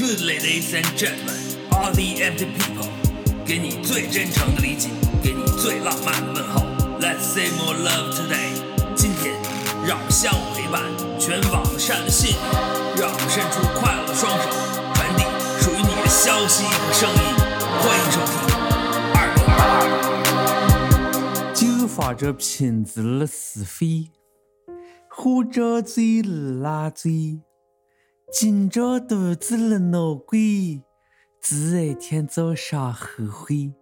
[0.00, 1.36] Good ladies and gentlemen,
[1.70, 2.88] all the empty people，
[3.44, 4.88] 给你最真诚的理解，
[5.22, 6.62] 给你最浪漫的问候。
[6.98, 8.54] Let's say more love today。
[8.96, 9.34] 今天，
[9.86, 10.80] 让我们相互陪伴，
[11.20, 12.34] 全网善的信，
[12.96, 14.48] 让我们伸出快乐的双手，
[14.94, 15.24] 传递
[15.60, 17.20] 属于你的消息和声音。
[17.82, 18.32] 欢迎收听
[19.12, 19.60] 二零二
[21.44, 21.52] 二。
[21.54, 24.08] 就发着瓶子的是非，
[25.10, 27.42] 糊着嘴拉嘴，
[28.30, 30.38] 紧着肚子的闹鬼，
[31.40, 33.74] 第二天早上后悔。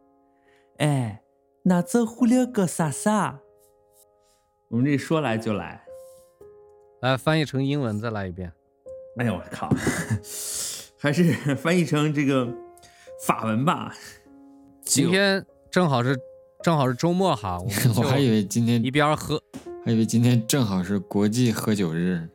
[0.78, 1.22] 哎，
[1.64, 3.40] 那这糊了个啥啥？
[4.70, 5.84] 我们这说来就来。
[7.02, 8.50] 来翻译成英文再来一遍。
[9.18, 9.68] 哎呦我靠，
[10.98, 12.48] 还是翻译成这个
[13.26, 13.94] 法文吧。
[14.82, 16.18] 今天正好是
[16.62, 17.68] 正好是周末哈，我
[18.02, 19.42] 我还以为今天一边喝，
[19.84, 22.26] 还以为今天正好是国际喝酒日。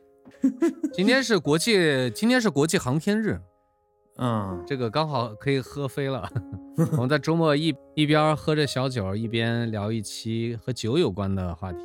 [0.94, 3.42] 今天是国际今天是国际航天日，
[4.22, 6.30] 嗯，这个刚好可以喝飞了。
[6.92, 11.80] 我们在周末一一边喝着小酒，一边聊一期和酒有关的话题。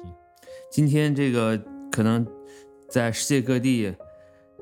[0.70, 1.58] 今天这个
[1.90, 2.26] 可能
[2.90, 3.94] 在世界各地，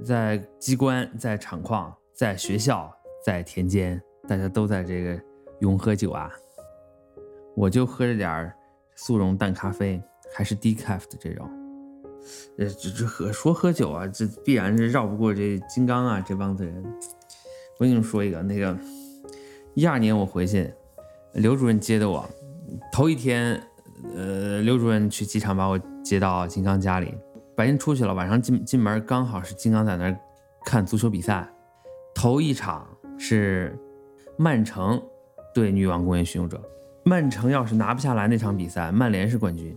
[0.04, 2.88] 在机关、在厂矿、在学校、
[3.24, 5.20] 在田间，大家都在这个
[5.58, 6.30] 永喝酒啊。
[7.56, 8.52] 我就喝着点
[8.94, 10.00] 速溶淡咖啡，
[10.32, 11.50] 还是 decaf 的这种。
[12.58, 16.82] 呃，这这喝说喝酒啊，这必然是绕不过这金刚啊这帮子人。
[17.78, 18.76] 我跟你们说一个，那个
[19.74, 20.72] 一二年我回去，
[21.34, 22.26] 刘主任接的我，
[22.90, 23.60] 头一天，
[24.14, 27.12] 呃，刘主任去机场把我接到金刚家里，
[27.54, 30.18] 白天出去了，晚上进进门刚好是金刚在那儿
[30.64, 31.46] 看足球比赛，
[32.14, 33.78] 头一场是
[34.38, 34.98] 曼城
[35.54, 36.58] 对女王公园巡游者，
[37.04, 39.76] 曼城要是拿不下来那场比赛，曼联是冠军。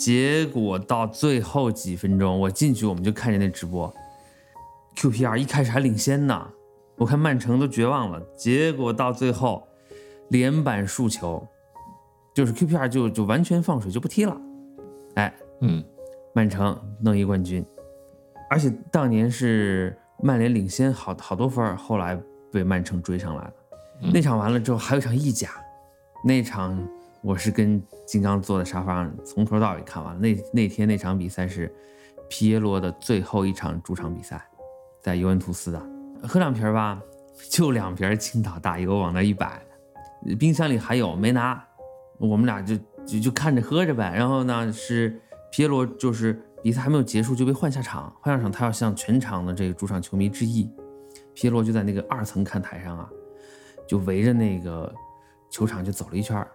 [0.00, 3.94] 结果到最后几分钟，我进去我们就看见那直播
[4.96, 6.50] ，QPR 一开始还领先呢，
[6.96, 8.18] 我看曼城都绝望了。
[8.34, 9.62] 结果到最后
[10.30, 11.46] 连板数球，
[12.32, 14.34] 就是 QPR 就就完全放水就不踢了，
[15.16, 15.84] 哎，嗯，
[16.34, 17.62] 曼城弄一冠军，
[18.48, 22.18] 而且当年是曼联领先好好多分儿，后来
[22.50, 23.52] 被曼城追上来了。
[24.14, 25.50] 那场完了之后还有一场意甲，
[26.24, 26.74] 那场
[27.22, 30.20] 我是跟金刚坐在沙发上从头到尾看完了。
[30.20, 31.72] 那那天那场比赛是
[32.28, 34.42] 皮耶罗的最后一场主场比赛，
[35.02, 35.82] 在尤文图斯的，
[36.26, 37.00] 喝两瓶吧，
[37.50, 39.60] 就两瓶青岛大油往那一摆，
[40.38, 41.62] 冰箱里还有没拿，
[42.18, 42.76] 我们俩就
[43.06, 44.14] 就就看着喝着呗。
[44.14, 45.20] 然后呢是
[45.52, 50.70] 皮耶罗就是比赛还没有结束就被换下场，换下场他要向全场的这个主场球迷致意，
[51.34, 53.10] 皮耶罗就在那个二层看台上啊，
[53.86, 54.90] 就围着那个
[55.50, 56.46] 球场就走了一圈。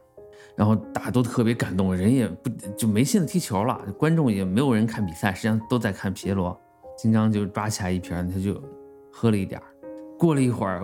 [0.57, 6.57] 然后大家都特别感动，人也不就没心思踢球了，观众也没有人看比赛，实际上都在看皮耶罗。
[6.97, 8.61] 金刚就抓起来一瓶，他就
[9.11, 9.61] 喝了一点。
[10.17, 10.81] 过了一会儿，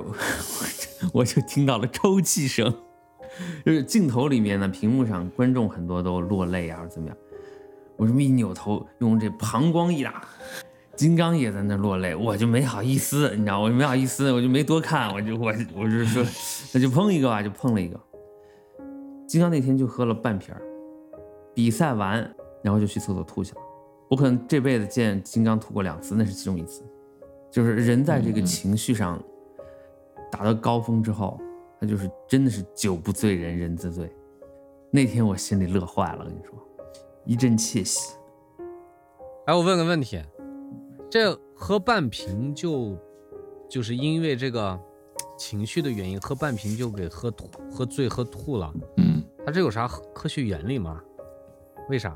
[1.14, 2.70] 我就听到了抽泣声，
[3.66, 7.18] 就是镜头里面呢，屏幕上观众很多都落泪啊，怎么样。
[7.96, 10.22] 我这么一扭头，用这膀胱一打，
[10.98, 16.22] 金刚也在那落泪，我就没好意思，你知道，我就没好意思，我就没多看，我就我我就说，
[16.74, 17.98] 那就碰一个吧，就碰了一个。
[19.32, 20.62] 金刚那天就喝了半瓶儿，
[21.54, 22.20] 比赛完
[22.62, 23.62] 然后就去厕所吐去了。
[24.10, 26.84] 我可能这辈子见金刚吐过两次，那是其中一次。
[27.50, 29.24] 就是人在这个情绪上
[30.30, 31.40] 达到高峰之后，
[31.80, 34.14] 他就是真的是酒不醉人人自醉。
[34.92, 36.54] 那天我心里乐坏了，我跟你说，
[37.24, 38.18] 一阵窃喜。
[39.46, 40.22] 哎，我问个问题，
[41.10, 42.98] 这喝半瓶就
[43.70, 44.78] 就是因为这个
[45.38, 48.74] 情绪的原因，喝半瓶就给喝吐、喝醉、喝吐了？
[48.98, 51.02] 嗯，它这有啥科学原理吗？
[51.90, 52.16] 为啥？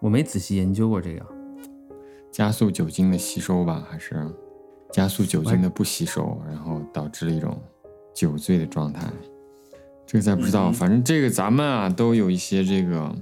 [0.00, 1.26] 我没仔细研究过这个，
[2.30, 4.26] 加速酒精的吸收吧，还是
[4.90, 7.56] 加速酒精的不吸收，然后导致了一种
[8.14, 9.06] 酒醉的状态。
[10.06, 13.14] 这个咱不知道，反正这个咱们啊都有一些这个，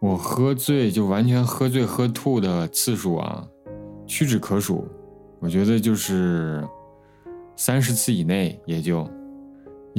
[0.00, 3.46] 我喝醉就完全喝醉喝吐的次数啊，
[4.06, 4.88] 屈指可数。
[5.40, 6.66] 我觉得就是
[7.54, 9.08] 三十次以内，也就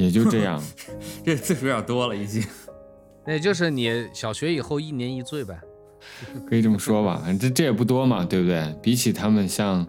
[0.00, 0.62] 也就这样。
[1.24, 2.42] 这次数有点多了，已经。
[3.26, 5.60] 那就是你小学以后一年一醉呗。
[6.48, 8.74] 可以这么说吧，这这也不多嘛，对不对？
[8.82, 9.86] 比起他们像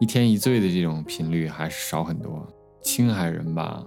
[0.00, 2.46] 一天一醉的这种频率，还是少很多。
[2.82, 3.84] 青海人吧，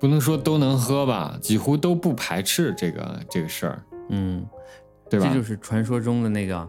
[0.00, 4.46] 不能说都能喝吧，几乎都不排斥这个这个事儿，嗯，
[5.10, 5.26] 对吧？
[5.28, 6.68] 这就是传说中的那个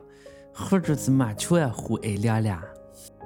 [0.52, 2.62] 喝着子马球呀，胡爱俩俩，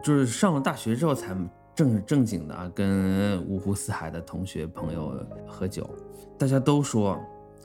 [0.04, 1.34] 就是上了大学之后才
[1.80, 5.14] 正正经的啊跟五湖四海的同学朋友
[5.48, 5.90] 喝酒，
[6.38, 7.18] 大家都说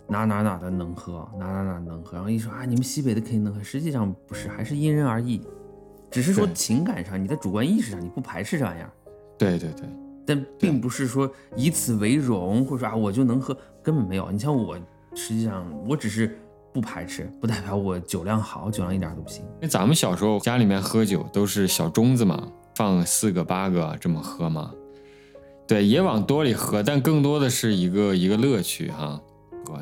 [0.07, 5.43] 哪哪哪的能喝，哪哪哪能喝，然后一说啊你们西北的肯定能喝，实际上不是，还是因人而异，
[6.13, 8.91] 只是说情感上你在主观意识上你不排斥这玩意儿，
[9.37, 9.89] 对对对，
[10.25, 14.31] 但并不是说以此为荣，或者说啊我就能喝，根本没有。
[14.31, 14.77] 你像我，
[15.17, 16.39] 实际上我只是
[16.73, 19.45] 不排斥，不代表我酒量好，酒量一点都不行。
[19.57, 24.73] 因为咱们小时候家里面喝酒都是小盅子嘛，放四个八个这么喝吗。
[25.67, 29.21] 对，也往多里喝，但更多的是一个一个乐趣哈。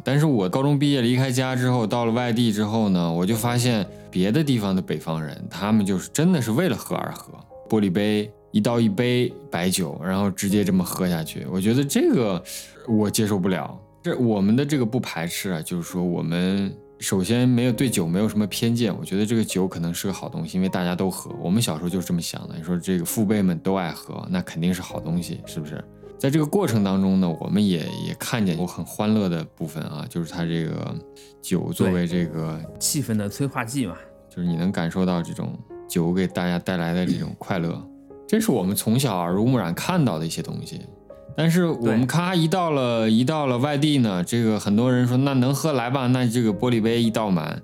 [0.05, 7.35] 但是我高中毕业离开家之后，到了外地之后呢，我就发现别的地方的北方人，他们就是真的是为了喝而喝，
[7.69, 11.45] 玻璃杯一倒一杯白酒，然后直接这么喝下去。
[11.51, 12.43] 我觉得这个
[12.87, 13.77] 我接受不了。
[14.03, 16.73] 这我们的这个不排斥啊，就是说我们
[17.03, 21.35] 首先没有对酒没有什么偏见，我觉得这个酒可能是个好东西，因为大家都喝。
[21.41, 25.85] 我们小时候就是这么想的，你说这个父辈们都爱喝，那肯定是好东西，是不是？
[26.17, 30.95] 在这个过程当中呢，我们也也看见有很欢乐的部分啊，就是它这个
[31.43, 33.97] 酒作为这个气氛的催化剂嘛，
[34.31, 35.59] 就是你能感受到这种
[35.89, 37.85] 酒给大家带来的这种快乐，
[38.29, 40.81] 这是我们从小耳濡目染看到的一些东西。
[41.37, 47.61] 但是我们咔一到了一到了外地呢，这个很多人说那能喝来吧，那这个玻璃杯一倒满，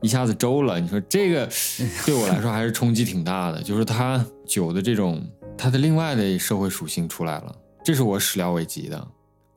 [0.00, 0.80] 一下子周了。
[0.80, 1.48] 你说这个
[2.06, 5.22] 对我来说还是冲击挺大的，就是它酒的这种
[5.56, 7.54] 它的另外的社会属性出来了。
[7.84, 9.08] 这是我始料未及的，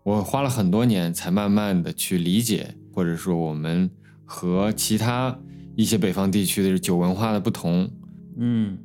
[0.04, 3.90] 我花了很多年才慢慢的去理解，或者说我们
[4.26, 5.38] 和其他
[5.76, 7.90] 一些北方地区的酒文化的不同。
[8.38, 8.78] 嗯，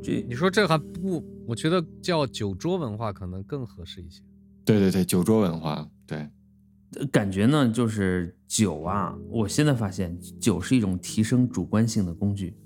[0.00, 1.24] 这你说这还不？
[1.46, 4.22] 我觉得叫酒桌文化可能更合适一些。
[4.64, 6.28] 对对对，酒桌文化，对，
[7.12, 12.56] 感觉呢就是酒啊，我现在发现酒是一种提升主观性的工具，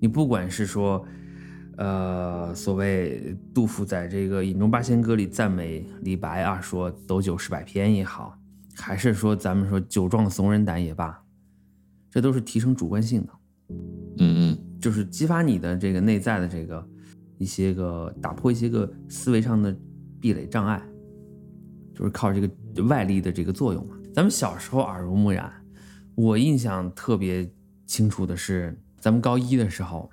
[0.00, 1.06] 你不管是说。
[1.78, 8.34] 呃，所谓杜甫在这个《饮中八仙歌》里赞美李白啊，说斗酒诗百篇也好，
[8.74, 11.22] 还是说咱们说酒壮怂人胆也罢，
[12.10, 13.32] 这都是提升主观性的。
[13.68, 13.76] 嗯
[14.18, 16.88] 嗯，就是激发你的这个内在的这个
[17.38, 19.74] 一些个打破一些个思维上的
[20.20, 20.82] 壁垒障碍，
[21.94, 23.96] 就是靠这个外力的这个作用嘛。
[24.14, 25.52] 咱们小时候耳濡目染，
[26.14, 27.50] 我印象特别
[27.86, 30.10] 清楚的是，咱们高一的时候，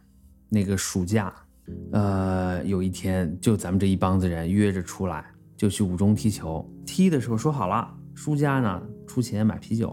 [0.50, 1.34] 那个暑假。
[1.94, 6.70] 呃，有一天，就咱们这一帮子人约着出来，就去五中踢球。
[6.86, 9.90] 踢的时候说好了，输家呢出钱买啤酒，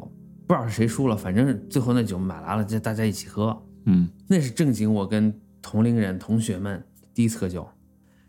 [0.48, 3.56] 不知道是谁输了，反正最后那酒买来了，就大家一起喝。
[3.84, 6.84] 嗯，那是正经我跟同龄人、同学们
[7.20, 7.68] 第一次喝酒，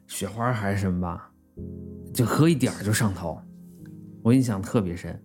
[0.06, 1.32] 雪花还是什么吧，
[2.14, 3.40] 就喝一点就上头，
[4.22, 5.18] 我印象特别深。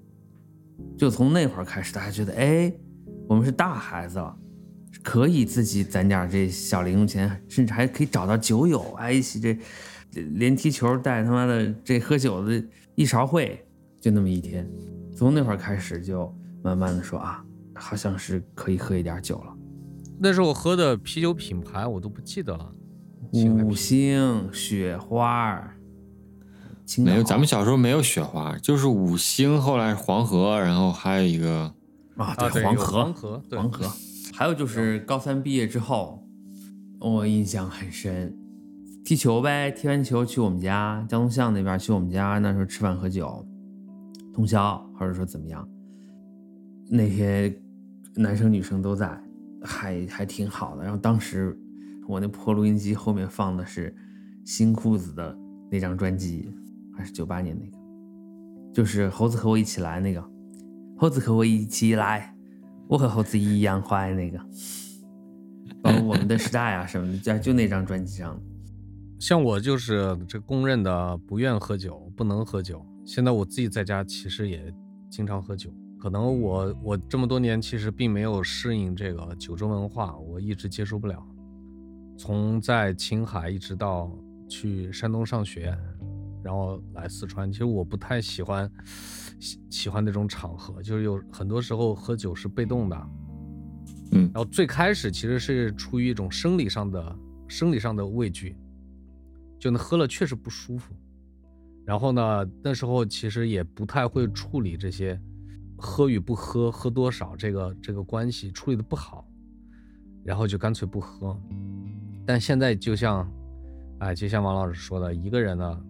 [0.96, 2.72] 就从那会儿开始，大家觉得，哎，
[3.26, 4.38] 我们是大孩子了。
[5.02, 9.58] 可以自己攒点这小零用钱，甚至还可以找到酒友，哎，一起这
[10.12, 12.64] 连踢球带他妈的这喝酒的
[12.94, 13.66] 一勺会，
[14.00, 14.64] 就那么一天。
[15.12, 19.52] 从那会儿开始，就慢慢的说啊，好像是可以喝一点酒了。
[20.20, 22.72] 那时候我喝的啤酒品牌我都不记得了，
[23.32, 25.74] 五星、雪花、
[26.98, 31.72] 没有，咱们小时候没有雪花，就是五星，后来黄河，然后还有一个
[32.16, 33.92] 啊，对，黄河，黄河，黄河。
[34.32, 36.22] 还有就是高三毕业之后，
[37.00, 38.36] 我印象很深，
[39.04, 43.46] 踢球呗，踢完球去我们家江东巷那边去我们家，那时候吃饭喝酒，
[44.34, 45.66] 通宵或者说怎么样，
[46.88, 47.54] 那些
[48.14, 49.18] 男生女生都在，
[49.62, 50.82] 还还挺好的。
[50.82, 51.58] 然后当时
[52.08, 53.94] 我那破录音机后面放的是
[54.44, 55.36] 新裤子的
[55.70, 56.50] 那张专辑，
[56.96, 57.78] 还是九八年那个，
[58.72, 60.24] 就是猴子和我一起来那个，
[60.96, 62.32] 猴子和我一起来。
[62.88, 64.38] 我和猴子一样坏那个，
[65.82, 68.40] 包括我们的时代啊什么的，就就那张专辑上。
[69.18, 72.86] 像我就是这公认的不愿喝酒，不能喝酒。
[73.04, 74.72] 现在我自己在家其实也
[75.10, 81.20] 经常喝酒，可能我我这么多年其实并没有适应这个酒桌文化，我一直接受不了。
[82.16, 84.10] 从在青海一直到
[84.48, 85.76] 去山东上学。
[86.42, 88.70] 然后来四川，其实我不太喜欢
[89.40, 93.08] 喜喜欢那种场合，就是有很多时候喝酒是被动的，
[94.12, 97.18] 嗯，然后最开始其实是出于一种生理上的
[97.48, 98.56] 生理上的畏惧，
[99.58, 100.94] 就那喝了确实不舒服，
[101.84, 105.20] 然后呢，那时候其实也不太会处理这些
[105.76, 109.28] 喝与不喝、喝多少这个这个关系处理的不好，
[110.22, 111.36] 然后就干脆不喝，
[112.26, 113.30] 但现在就像，
[114.00, 115.80] 哎，就像王老师说的，一个人呢。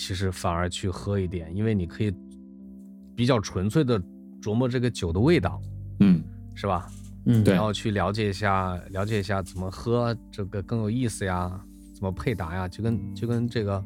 [0.00, 2.14] 其实反而去喝一点，因为你可以
[3.16, 4.00] 比较纯粹的
[4.40, 5.60] 琢磨这个酒的味道，
[5.98, 6.22] 嗯，
[6.54, 6.88] 是吧？
[7.26, 11.60] 嗯，然后去了解一下，了解一下怎么喝这个更有意思呀，
[11.92, 13.84] 怎么配搭呀，就跟就跟这个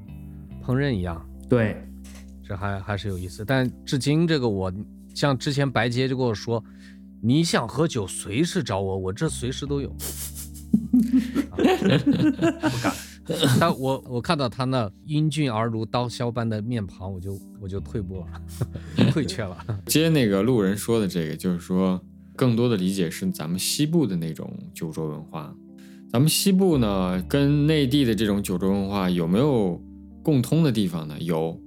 [0.62, 1.26] 烹饪一样。
[1.48, 1.82] 对，
[2.44, 3.42] 这还还是有意思。
[3.42, 4.70] 但至今这个我，
[5.14, 6.62] 像之前白洁就跟我说，
[7.22, 9.90] 你想喝酒随时找我，我这随时都有。
[10.92, 12.92] 不敢。
[13.60, 18.26] 但我我看到他那英俊而如刀削般的面庞，我就我就退步了，
[19.12, 19.56] 退却了。
[19.86, 22.00] 接那个路人说的这个，就是说
[22.36, 25.54] 更多的理解是咱们西部的那种酒桌文化。
[26.12, 29.80] 咱们西部呢，跟内地的这种酒桌文化有没有
[30.22, 31.16] 共通的地方呢？
[31.20, 31.58] 有，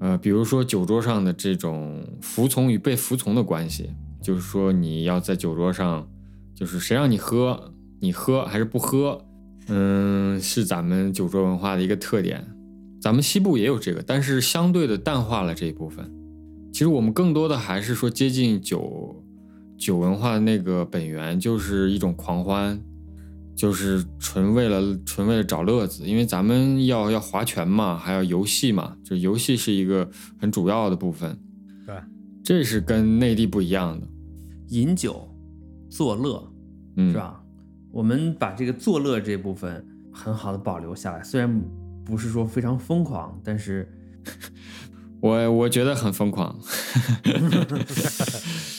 [0.00, 3.90] 呃，比如说酒桌上的这种服从与被服从的关系，
[4.20, 6.06] 就是说你要在酒桌上，
[6.54, 7.69] 就是谁让你喝，
[8.00, 9.24] 你喝还是不喝，
[9.68, 12.44] 嗯，是咱们酒桌文化的一个特点。
[13.00, 16.10] 咱们西部也有这个，但是相对的淡化了这一部分。
[16.72, 19.24] 其实我们更多的还是说接近酒
[19.78, 22.80] 酒文化的那个本源，就是一种狂欢。
[23.56, 31.38] 就是纯为了纯为了找乐子，因为咱们要要划拳嘛，还要游戏嘛，就游戏是一个很主要的部分。
[31.86, 31.94] 对，
[32.42, 34.06] 这是跟内地不一样的。
[34.68, 35.28] 饮酒
[35.90, 36.50] 作乐，
[36.96, 37.39] 嗯，是吧？
[37.92, 41.62] 我们把这个作乐这部分很好的保留下来，虽然
[42.04, 43.88] 不是说非常疯狂，但是
[45.20, 46.56] 我我觉得很疯狂，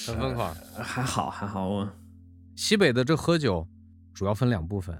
[0.05, 0.53] 很疯狂。
[0.75, 1.67] 还好还好。
[1.67, 1.89] 我
[2.55, 3.67] 西北的这喝酒。
[4.13, 4.95] 主要分两部分，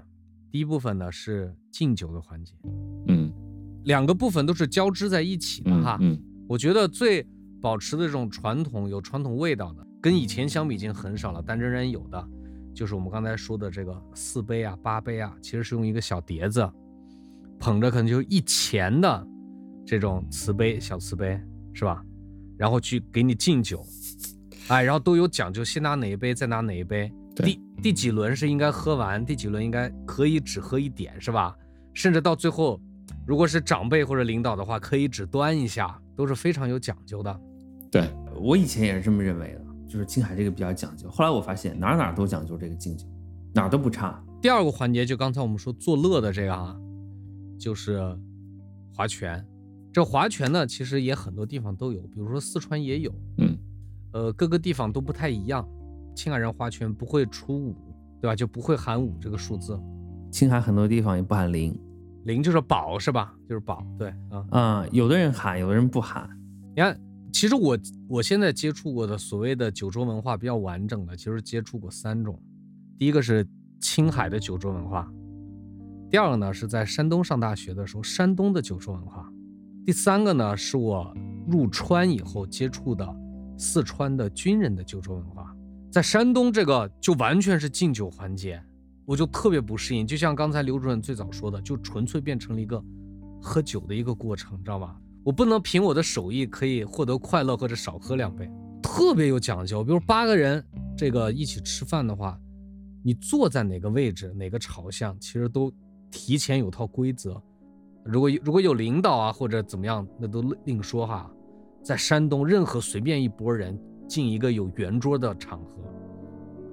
[0.50, 2.54] 第一部分呢是敬酒的环节，
[3.06, 3.30] 嗯，
[3.84, 5.98] 两个部分都是交织在一起的哈。
[6.00, 7.24] 嗯，我觉得最
[7.60, 12.28] 保持的这种传统有传统味道的，跟以前相比已经很少了，但仍然有的，
[12.74, 16.68] 就是我们刚才说的这个四杯啊、八杯啊，其实是用一个小碟子
[17.58, 19.26] 捧着，可能就是一钱的
[19.84, 21.40] 这种瓷杯、小瓷杯，
[21.72, 22.02] 是吧？
[22.58, 23.84] 然后去给你敬酒，
[24.68, 27.12] 哎，然后都有讲究，先拿哪一杯，再拿哪一杯。
[27.36, 31.56] 第第几轮是应该喝完，第几轮应该可以只喝一点，是吧？
[31.94, 32.80] 甚至到最后，
[33.26, 37.40] 如果是长辈或者领导的话，可以只端一下，都是非常有讲究的。
[37.90, 39.61] 对我以前也是这么认为的，
[39.92, 41.10] 就是青海这个比较讲究。
[41.10, 43.06] 后来我发现哪哪都讲究这个敬酒，
[43.52, 44.24] 哪都不差。
[44.40, 46.74] 第二个环节就刚才我们说作乐的这个啊，
[47.58, 48.00] 就是
[48.94, 49.46] 划拳。
[49.92, 53.54] 这划拳呢，其实也很多地方都有，比如说四川也有，嗯，
[54.14, 55.68] 呃，各个地方都不太一样。
[56.16, 57.76] 青海人划拳不会出五，
[58.18, 58.34] 对吧？
[58.34, 59.78] 就不会喊五这个数字。
[60.30, 61.78] 青海很多地方也不喊零，
[62.24, 63.34] 零就是宝是吧？
[63.46, 66.26] 就是宝，对啊啊，有的人喊，有的人不喊。
[66.74, 66.98] 你看，
[67.32, 72.40] 其实我我现在接触过的所谓的酒桌文化比较完整的，其实接触过三种。
[72.98, 73.44] 第一个是
[73.80, 75.10] 青海的酒桌文化，
[76.10, 79.28] 第二个呢是在山东上大学的时候山东的酒桌文化，
[79.84, 81.12] 第三个呢是我
[81.48, 83.08] 入川以后接触的
[83.58, 85.52] 四川的军人的酒桌文化。
[85.90, 88.62] 在山东，这个就完全是敬酒环节，
[89.04, 90.06] 我就特别不适应。
[90.06, 92.82] 就像刚才刘主任最早说的，就纯粹变成了一个
[93.40, 94.96] 喝酒的一个过程，知道吧？
[95.24, 98.50] 我不能凭我的手艺可以获得快乐或者少喝两杯，
[98.82, 99.84] 特别有讲究。
[99.84, 100.64] 比如八个人
[100.96, 102.38] 这个一起吃饭的话，
[103.04, 105.72] 你坐在哪个位置、哪个朝向，其实都
[106.10, 107.40] 提前有套规则。
[108.04, 111.30] 如果如果有领导啊或者怎么样，那都另说哈。
[111.82, 113.78] 在山东，任何随便一拨人。
[114.08, 115.70] 进一个有圆桌的场合，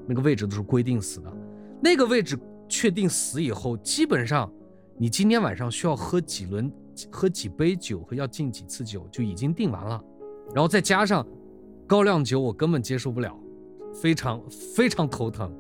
[0.06, 1.34] 那个位置都是规定死的。
[1.82, 2.38] 那个位置
[2.68, 4.52] 确定死以后，基本上
[4.98, 6.70] 你今天晚上需要喝几轮、
[7.12, 10.02] 喝几杯酒和要敬几次酒就已经定完了。
[10.54, 11.26] 然后再加上
[11.86, 13.36] 高粱酒，我根本接受不了，
[13.94, 14.42] 非常
[14.76, 15.52] 非常头疼。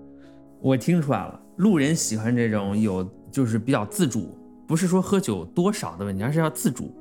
[0.59, 4.35] 我听出来了，路人喜欢这种有就是比较自主，
[4.67, 6.93] 不是说喝酒多少的问题，而是要自主。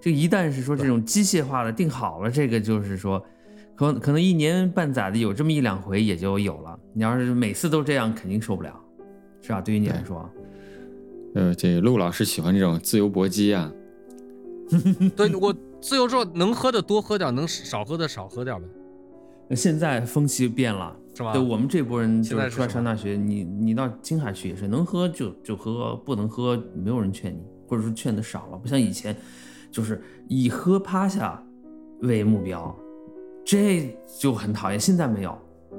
[0.00, 3.24] 这一旦是说这种机械化的定好了，这个就是说。
[3.76, 6.78] 可可能一年半载的有这么一两回也就有了。
[6.92, 8.72] 你要是每次都这样，肯定受不了，
[9.42, 9.60] 是吧？
[9.60, 10.30] 对于你来说，
[11.34, 13.70] 呃，这陆老师喜欢这种自由搏击啊。
[15.16, 18.68] 对我自由之后能喝的多喝点，能少喝的少喝点呗。
[19.54, 21.32] 现在风气变了，是吧？
[21.32, 29.14] 对我们这波人就是出来上大学，你你到青海去也是能喝就就喝，不能喝没有人劝你，或者说劝的少了，不像以前，
[29.70, 31.42] 就是以喝趴下
[32.00, 32.74] 为目标。
[33.44, 35.36] 这就很讨厌，现在没有，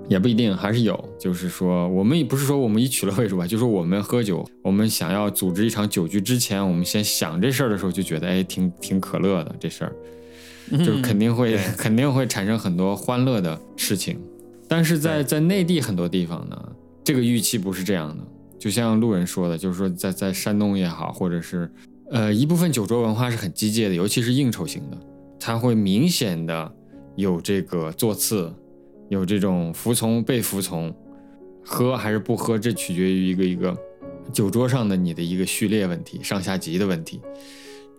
[0.08, 0.98] 也不一定，还是有。
[1.20, 9.96] 就是说，我们也不是说我们以取乐为主吧，就说我们喝酒，我们想要组织一场酒局之前，我们先想这事儿的时候，就觉得哎，挺挺可乐的这事儿，
[10.86, 14.20] 就肯定会 肯定会产生很多欢乐的事情。
[14.68, 16.72] 但是在在内地很多地方呢，
[17.04, 18.24] 这个预期不是这样的。
[18.60, 21.70] 就像路人说的，就是说在在山东也好，或者是
[22.10, 24.98] 呃一部分酒桌文化是很机械的，尤其是应酬型的，
[25.40, 26.72] 它会明显的。
[27.18, 28.54] 有这个座次，
[29.10, 30.94] 有这种服从被服从，
[31.64, 33.76] 喝还是不喝，这取决于一个一个
[34.34, 37.22] 酒桌上的你的一个序列问题、上下级的问题，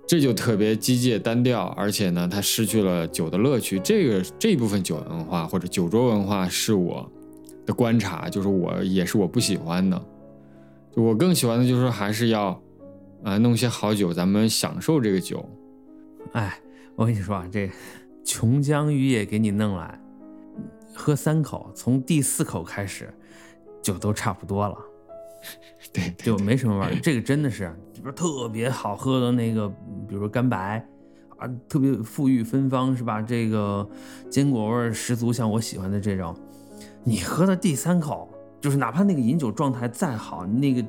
[0.07, 3.79] 这就特别机械单调，而且呢，它失去了酒的乐趣。
[3.81, 7.11] 这个这部分酒文化或者酒桌文化是我
[7.65, 10.01] 的观察，就是我也是我不喜欢的。
[10.95, 12.61] 我更喜欢的就是还是要，
[13.23, 15.49] 啊，弄些好酒，咱们享受这个酒。
[16.33, 16.59] 哎，
[16.95, 17.71] 我跟你说啊，这
[18.25, 20.01] 琼浆玉液给你弄来，
[20.97, 23.13] 喝三口，从第四口开始
[23.83, 24.77] 就都差不多了，
[25.93, 26.95] 对，就没什么味儿。
[27.03, 30.85] 这个真的是，比如特别好喝的那个，比如说干白
[31.37, 33.21] 啊，特别馥郁芬芳，是吧？
[33.21, 33.87] 这个
[34.31, 36.35] 坚果味儿十足，像我喜欢的这种，
[37.05, 38.29] 你喝到第三口，
[38.61, 40.83] 就是哪怕那个饮酒状态再好，那个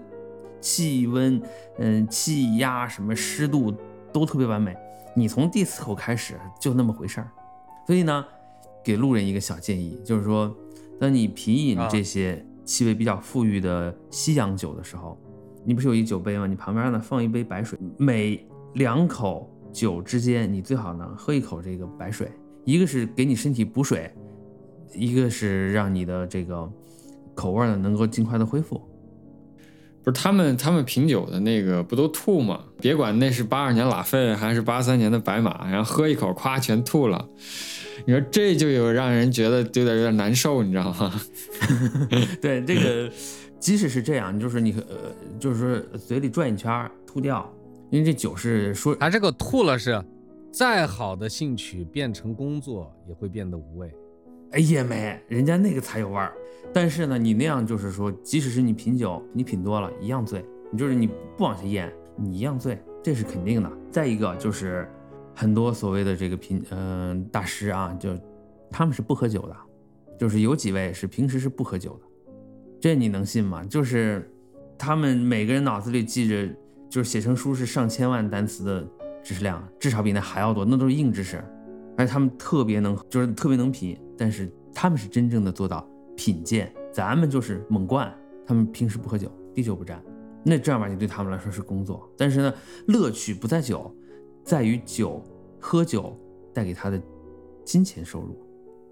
[0.61, 1.39] 气温、
[1.77, 3.73] 嗯气压、什么湿度
[4.13, 4.75] 都特别完美。
[5.15, 7.31] 你从第四口开始就那么回事儿，
[7.85, 8.25] 所以呢，
[8.87, 10.55] 给路人一个小建议，就是说，
[10.97, 15.19] 当你品饮这些气味比较富裕的西洋酒的时候，
[15.65, 16.47] 你不是有一酒杯吗？
[16.47, 22.31] 你旁边呢放一杯白水，每两口酒之间，你最好呢喝一口这个白水，
[22.63, 24.09] 一个是给你身体补水，
[24.93, 26.71] 一个是让你的这个
[27.35, 28.81] 口味呢能够尽快的恢复。
[30.01, 32.63] 不是他们，他们品酒的那个不都吐吗？
[32.79, 37.27] 别管那是八二年拉菲还是八三年的白马，然后喝一口，咵全吐了。
[38.05, 41.13] 你说这就有让人觉得有点有点难受，你知道吗？
[42.41, 43.11] 对，这个
[43.59, 47.51] 即使是这样，就是你呃，就是说嘴里转一圈吐掉，
[47.89, 50.03] 因为这酒是说他这个吐了是，
[50.51, 53.91] 再好的兴趣变成工作也会变得无味。
[54.51, 56.33] 哎也没，人家那个才有味儿。
[56.73, 60.45] 但是呢，你那样就是说，即使是你品酒，你品多了一样醉。
[60.71, 63.71] 你就是你不往下咽，你一样醉，这是肯定的。
[63.89, 64.89] 再一个就是
[65.39, 68.09] 很多所谓的这个品，嗯，大师啊，就
[68.71, 69.55] 他们是不喝酒的，
[70.17, 72.31] 就是有几位是平时是不喝酒的，
[72.81, 73.63] 这你能信吗？
[73.65, 74.27] 就是
[74.79, 76.49] 他们每个人脑子里记着，
[76.89, 78.87] 就是写成书是上千万单词的
[79.23, 81.37] 知识量，至少比那还要多，那都是硬知识。
[81.95, 85.87] 而且他们特别能，就是特别能品，但是他们是真正的做到。
[86.15, 88.11] 品鉴，咱们就是猛灌，
[88.43, 90.03] 他们平时不喝酒，滴酒不沾，
[90.43, 92.11] 那正儿八经对他们来说是工作。
[92.17, 92.51] 但是呢，
[92.87, 93.95] 乐趣不在酒，
[94.47, 95.21] 在于酒，
[95.59, 96.17] 喝酒
[96.53, 96.99] 带给他的
[97.65, 98.33] 金钱收入。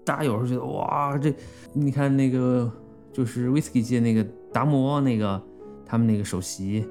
[0.04, 1.34] 大家有时候觉得哇，这
[1.72, 2.70] 你看那个
[3.10, 5.42] 就是 whisky 界那个达摩那个
[5.86, 6.86] 他们那个首席，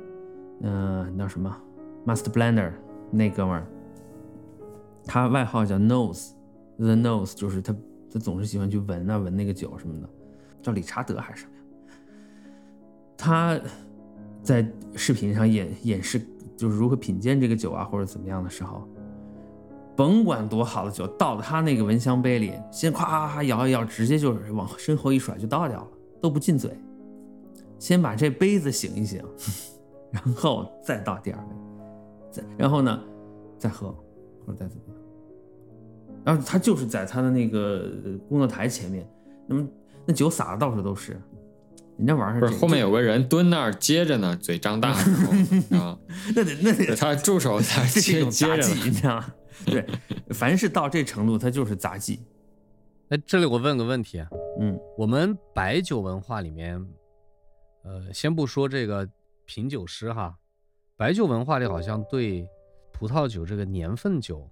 [0.62, 1.56] 嗯，叫什么
[2.08, 2.72] master blender
[3.12, 3.68] 那哥们儿，
[5.06, 7.72] 他外号叫 nose，the nose 就是他
[8.12, 10.10] 他总是喜欢去闻啊闻那个酒什么的。
[10.64, 11.64] 叫理查德还是什么呀？
[13.16, 13.60] 他
[14.42, 16.20] 在视频上演演示，
[16.56, 18.88] 就是如何品鉴这个酒啊，或者怎么样的时候，
[19.96, 25.88] 甭管多好的酒，倒到他那个蚊香杯里，先咵咵摇一摇，直接就是往身后一甩就倒掉了，
[26.22, 26.72] 都不进嘴，
[27.80, 29.22] 先把这杯子醒一醒，
[30.12, 31.56] 然后再倒第二杯，
[32.32, 33.00] 再然后呢
[33.58, 33.90] 再喝
[34.46, 34.98] 或者再怎么样，
[36.24, 37.92] 然后他就是在他的那个
[38.28, 39.08] 工作台前面，
[39.48, 39.68] 那么。
[40.08, 41.20] 那酒洒的到处都是，
[41.98, 45.98] 人家玩儿不是后面有个人蹲那儿接着呢，嘴张大啊，
[46.36, 49.34] 那得那得他助手 在接接着，你知道吗？
[49.66, 49.86] 对，
[50.34, 52.20] 凡是到这程度，他就是杂技。
[53.10, 54.20] 哎，这里我问个问题，
[54.60, 56.86] 嗯，我们白酒文化里面，
[57.84, 59.08] 呃，先不说这个
[59.46, 60.36] 品酒师哈，
[60.98, 62.46] 白酒文化里好像对
[62.92, 64.50] 葡萄酒这个年份酒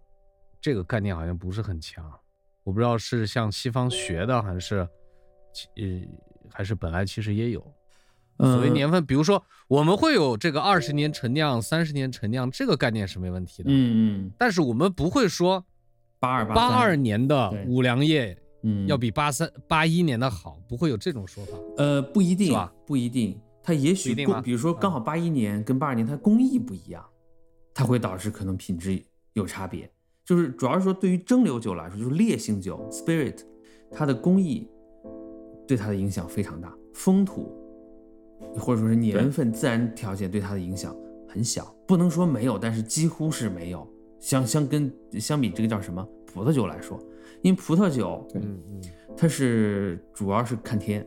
[0.62, 2.10] 这个概念好像不是很强，
[2.63, 4.88] 我不知道是向西方学的还是。
[5.75, 5.84] 呃，
[6.53, 7.59] 还是本来其实也有，
[8.37, 15.65] 所谓年份，比如说我们会有这个二十年陈酿、三十年陈酿这个概念是没问题的，嗯嗯，但是我们不会说
[16.19, 21.57] 八二八二年的五粮液，嗯，要比八三八一年的好，不会有这种说法。
[21.77, 22.55] 呃，不一定？
[22.85, 24.13] 不一定，它也许
[24.43, 27.03] 比如说刚好八一年跟八二年它工艺不一样，
[27.73, 29.89] 它会导致可能品质有差别。
[30.23, 33.39] 就是主要是说对于蒸馏酒来说，就是烈性酒 spirit，
[33.91, 34.67] 它的工艺。
[35.67, 37.52] 对它的影响非常大，风土
[38.56, 40.95] 或者说是年份、自然条件对它的影响
[41.28, 43.88] 很小，不能说没有，但是几乎是没有。
[44.19, 46.08] 相相跟相比这个叫什么？
[46.26, 46.97] 葡萄酒来说，
[47.41, 48.82] 因为葡萄酒，嗯嗯，
[49.17, 51.06] 它是主要是看天，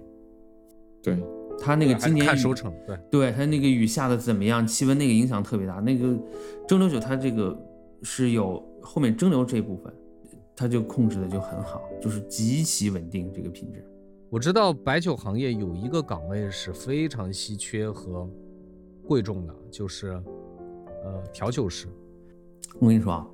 [1.02, 1.18] 对，
[1.58, 5.76] 它那个今年看收成，对，对，它那个雨下的怎么样，气温那个影响特别大。
[5.76, 6.14] 那个
[6.68, 7.58] 蒸馏酒它这个
[8.02, 9.90] 是有后面蒸馏这部分，
[10.54, 13.82] 它就控制的就很好，就是极其稳定这个品质。
[14.36, 18.28] 我知道白酒行业有一个岗位是非常稀缺和
[19.08, 20.08] 贵重的，就是
[21.04, 21.88] 呃调酒师。
[22.78, 23.26] 我跟你说啊，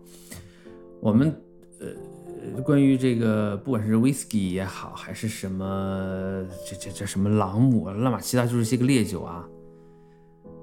[1.00, 1.34] 我们
[1.80, 9.44] 呃关于这个不管是 whisky 也好，还是什么这这这什么朗姆、拉玛西达，就是些个烈酒啊，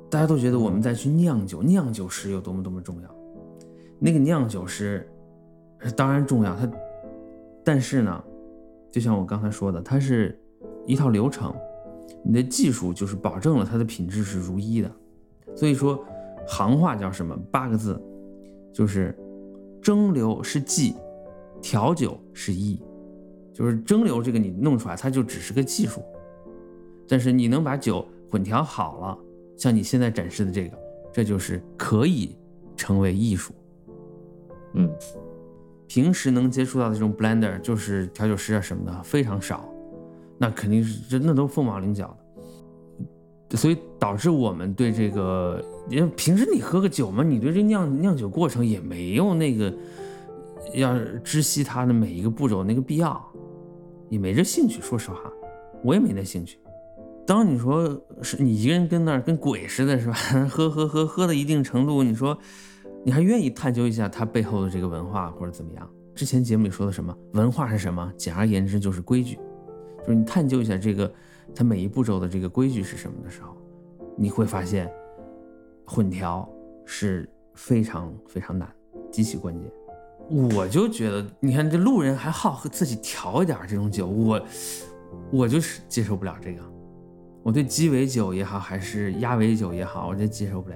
[0.09, 3.15] 大家都觉得我们在去酿酒，酿酒师有多么多么重要。
[3.99, 5.05] 那个酿酒师
[5.97, 6.71] 当然重要，他
[7.61, 8.23] 但是呢。
[8.91, 10.37] 就像我刚才说的，它是
[10.85, 11.53] 一套流程，
[12.23, 14.91] 你的技术就是保证了它的品质是如一的。
[15.55, 16.03] 所以说，
[16.47, 17.35] 行话叫什么？
[17.51, 18.01] 八个字，
[18.73, 19.17] 就是
[19.81, 20.95] 蒸馏是技，
[21.61, 22.81] 调酒是艺。
[23.51, 26.01] 就是蒸馏这个你弄出来，它就只是个技术，
[27.05, 29.17] 但是你能把酒混调好了，
[29.57, 30.77] 像你现在展示的这个，
[31.11, 32.37] 这就是可以
[32.77, 33.53] 成为艺术。
[34.75, 34.89] 嗯，
[35.89, 39.67] 平时能接触到的这种 blender，就是调酒师啊什么的非常少，
[40.37, 42.15] 那肯定是真的都凤毛麟角
[43.49, 49.73] 的，所以导致我们对这个，因为平时你喝个酒嘛，你对这酿酿酒过程也没有那个
[50.75, 53.19] 要知悉它的每一个步骤那个必要，
[54.09, 54.79] 也没这兴趣。
[54.79, 55.17] 说实话，
[55.83, 56.59] 我也没那兴趣。
[57.25, 60.13] 当你说是你一个人跟那儿跟鬼似的，是吧？
[60.47, 62.37] 喝喝喝喝到一定程度，你说。
[63.05, 65.89] 你还愿意探究一下它背后的这个文化或者怎么样？
[66.15, 68.11] 之前节目里说的什么文化是什么？
[68.17, 69.39] 简而言之就是规矩，
[70.01, 71.09] 就是你探究一下这个
[71.55, 73.55] 它每一步骤的这个规矩是什么的时候，
[74.17, 74.91] 你会发现
[75.85, 76.47] 混调
[76.85, 78.69] 是非常非常难，
[79.09, 79.71] 极其关键。
[80.57, 84.41] 我就觉得，你看这路人还好自己调一点这种酒，我
[85.31, 86.61] 我就是接受不了这个。
[87.41, 90.75] 我对鸡尾酒也好，还是鸭尾酒也好，我就接受不了。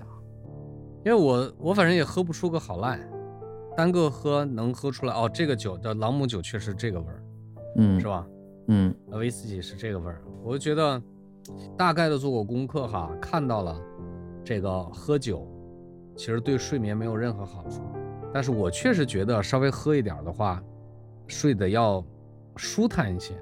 [1.06, 2.98] 因为我我反正也喝不出个好赖，
[3.76, 7.24] 单个喝能喝出来哦，这个酒的朗姆酒确实这个味儿，
[7.76, 8.26] 嗯，是吧？
[8.68, 11.02] 嗯，威士忌是这个味儿，我就觉得
[11.78, 13.78] 大概的做过功课哈，看到了
[14.46, 15.46] 这个喝酒
[16.16, 17.82] 其实对睡眠没有任何好处，
[18.34, 20.64] 但是我确实觉得稍微喝一点的话，
[21.28, 22.02] 睡得要
[22.56, 23.34] 舒坦一些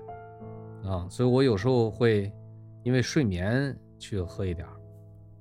[0.84, 2.34] 啊，所以我有时候会
[2.82, 4.68] 因为睡眠去喝一点，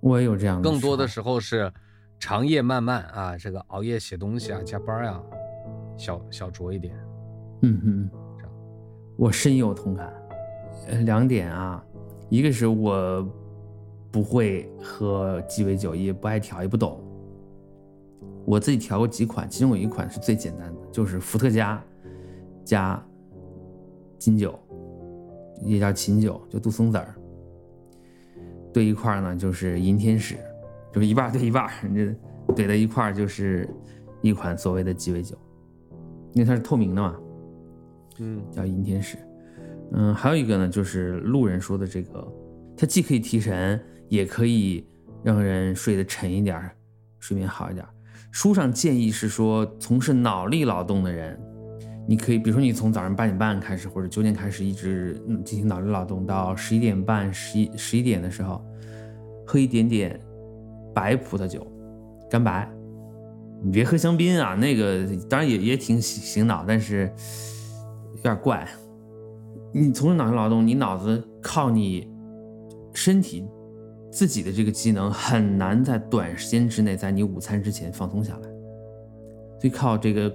[0.01, 1.73] 我也有这样的，更多的时候是。
[2.21, 5.21] 长夜漫漫啊，这个熬夜写东西啊，加班啊，
[5.97, 6.95] 小小酌一点，
[7.63, 8.53] 嗯嗯，这样，
[9.17, 10.13] 我深有同感。
[10.89, 11.83] 呃，两点啊，
[12.29, 13.27] 一个是我
[14.13, 17.03] 不会喝鸡尾酒，也不爱调，也不懂。
[18.45, 21.83] 我自己调过几款，其中有一款是最简单的，就是伏特加
[22.67, 23.03] 加
[24.19, 24.59] 金酒，
[25.63, 27.15] 也叫琴酒，就杜松子儿，
[28.75, 30.37] 兑一块呢就是银天使。
[30.93, 32.15] 就是一半对一半，这
[32.55, 33.69] 怼在一块儿就是
[34.23, 35.37] 一款所谓的鸡尾酒，
[36.33, 37.17] 因为它是透明的嘛，
[38.19, 39.17] 嗯，叫银天使。
[39.93, 42.27] 嗯，还有一个呢，就是路人说的这个，
[42.77, 44.87] 它既可以提神，也可以
[45.23, 46.71] 让人睡得沉一点，
[47.19, 47.85] 睡眠好一点。
[48.33, 51.41] 书上建议是说，从事脑力劳动的人，
[52.09, 58.65] 你可以，比如说你从早上八点半开始或者九点开始，一直进行脑力劳动到十一点半、十一十一点的时候，
[59.47, 60.21] 喝一点点。
[60.95, 61.67] 白葡萄酒，
[62.31, 62.71] 干白，
[63.63, 67.13] 你别喝香槟啊，那个当然也也挺醒醒脑，但是
[68.15, 68.67] 有点怪。
[69.73, 72.09] 你从事脑力劳动，你脑子靠你
[72.93, 73.47] 身体
[74.11, 78.49] 自己的这个机能很难在短时间之内在你午餐之前放松下来，
[79.61, 80.29] 所以靠这个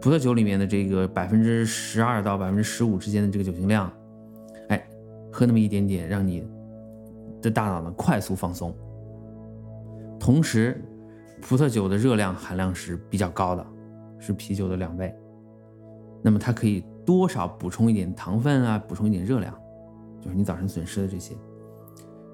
[0.00, 3.90] 葡萄酒里面的这个百分之十二到百分之十五之间的这个酒精量，
[4.68, 4.86] 哎，
[5.32, 6.46] 喝那么一点点，让你
[7.40, 8.76] 的大脑呢快速放松。
[10.18, 10.82] 同时，
[11.42, 13.66] 葡萄酒的热量含量是比较高的，
[14.18, 15.14] 是啤酒的两倍。
[16.22, 19.54] 那么它可以多少补充一点糖分啊，补充一点热量，
[20.22, 21.34] 就是你早晨损失的这些，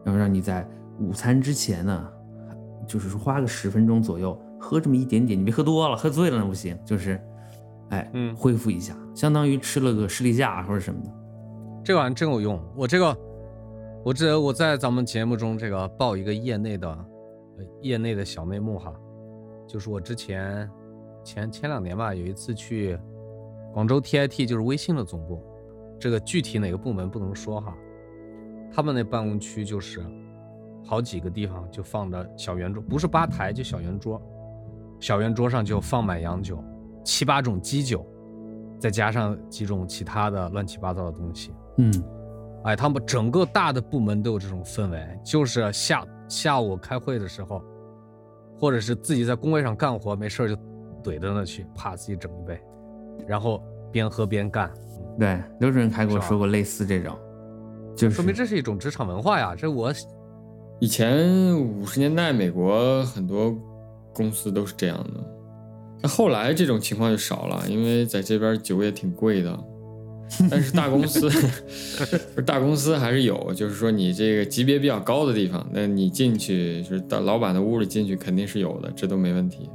[0.05, 0.65] 然后让你在
[1.01, 2.09] 午餐之前呢，
[2.87, 6.79] 就是说花个十分钟左右喝这么一点点，你别喝多了，喝醉了那不行。
[6.85, 7.21] 就是，
[7.89, 11.11] 哎，嗯，恢复一下，相当于吃了个士力架或者什么的。
[11.83, 13.17] 这玩意真有用，我这个，
[14.05, 17.07] 我这我在咱们节目中这个报一个业内的。
[17.81, 18.95] 业内的小内幕哈，
[19.67, 20.69] 就是我之前
[21.23, 22.99] 前前两年吧，有一次去
[23.73, 25.43] 广州 TIT，就是微信的总部，
[25.99, 27.77] 这个具体哪个部门不能说哈，
[28.73, 30.03] 他们那办公区就是
[30.85, 34.21] 好几个地方就放着小圆桌，不是吧台就小圆桌，
[34.99, 36.63] 小圆桌上就放满洋酒，
[37.05, 38.05] 七八种基酒，
[38.79, 41.93] 再加上几种其他的乱七八糟的东西，嗯，
[42.65, 46.05] 哎，他们整个大的部门都有这种氛围，就是下。
[46.31, 47.61] 下午开会的时候，
[48.57, 50.57] 或者是自己在工位上干活，没事就
[51.03, 52.59] 怼到那去，啪自己整一杯，
[53.27, 54.73] 然后边喝边干。
[55.19, 57.19] 对，刘主任还跟我说过类似这种，
[57.97, 59.57] 就说明这是一种职场文化呀。
[59.57, 59.93] 这我
[60.79, 63.53] 以前五十年代美国很多
[64.15, 65.21] 公司都是这样的，
[66.01, 69.65] 那后来这种情况就少了，因为在这边酒也挺贵的。
[70.51, 71.31] 但是大公司，
[72.47, 79.69] 大公司还是有，就是说你这个级别比较高的地方，那你进去就是到老板的屋里进去肯定是有的，这都没问题。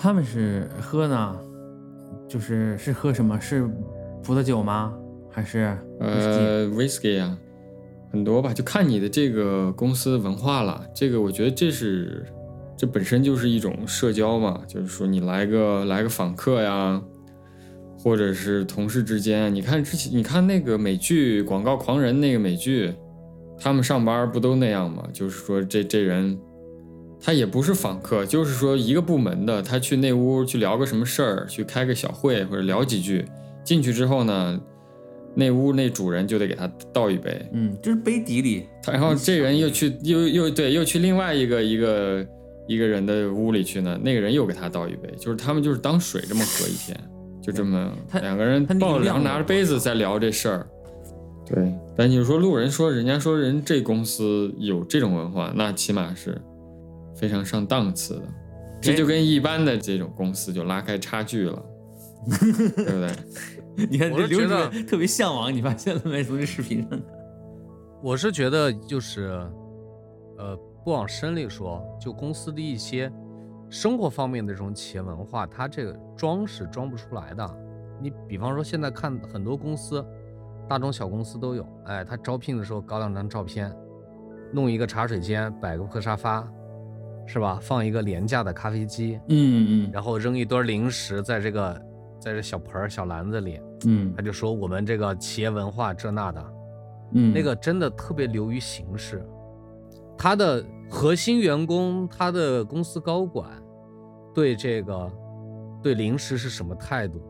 [0.00, 1.36] 他们是喝呢，
[2.28, 3.40] 就是是喝什么？
[3.40, 3.68] 是
[4.22, 4.94] 葡萄酒吗？
[5.30, 7.36] 还是呃 whisky 啊？
[8.12, 10.86] 很多吧，就看你的这个公司文化了。
[10.94, 12.24] 这个我觉得这是
[12.76, 17.02] 这本身就是一种社交嘛，就是说你来个来个访客呀，
[18.04, 22.92] 或者是同事之间，你看之前你看那个美剧《广告狂人》那个美剧，
[23.58, 25.08] 他们上班不都那样吗？
[25.10, 26.38] 就是说这这人，
[27.18, 33.24] 他也不是访客，就是说一个部门的，他去那屋去聊个什么事儿，去开个小会或者聊几句，
[33.64, 34.60] 进去之后呢，
[35.34, 42.26] 那屋那主人就得给他倒一杯，嗯，就是杯底里，他然后这人又去又又对又去另外一个一个
[42.68, 46.94] 一个人的屋里去呢，那个人又给他倒一杯，就是他们就是当水这么喝一天，
[47.44, 50.66] 就这么两个人抱着量两拿着杯子在聊这事儿。
[51.44, 56.40] 对，但你说路人说人家说人这公司有这种文化，那起码是
[57.14, 58.22] 非常上档次的，
[58.80, 61.62] 这就跟一般的这种公司就拉开差距了，
[62.76, 63.10] 对不对？
[63.90, 66.24] 你看我这刘主是觉得任特别向往，你发现了没？
[66.24, 66.98] 从这视频上，
[68.02, 69.28] 我是觉得就是，
[70.38, 73.12] 呃，不往深里说，就公司的一些
[73.70, 77.58] 生活方面的这种企业文化，它这个装是装不出来的。
[78.00, 80.04] 你比方说现在看很多公司，
[80.68, 83.74] 大中小公司都有，哎，他招聘的时候搞两张照片，
[84.52, 86.46] 弄一个茶水间，摆个破沙发，
[87.26, 87.58] 是吧？
[87.62, 91.82] 放一个廉价的咖啡机，嗯嗯然后扔一堆零食在这个
[92.20, 96.52] 在这小盆儿小篮子里，嗯他就说我们这个企业文化这那的，
[97.12, 99.24] 嗯，那个真的特别流于形式。
[100.16, 103.50] 他的核心员工，他的公司高管
[104.32, 105.10] 对这个
[105.82, 107.20] 对零食是什么态度，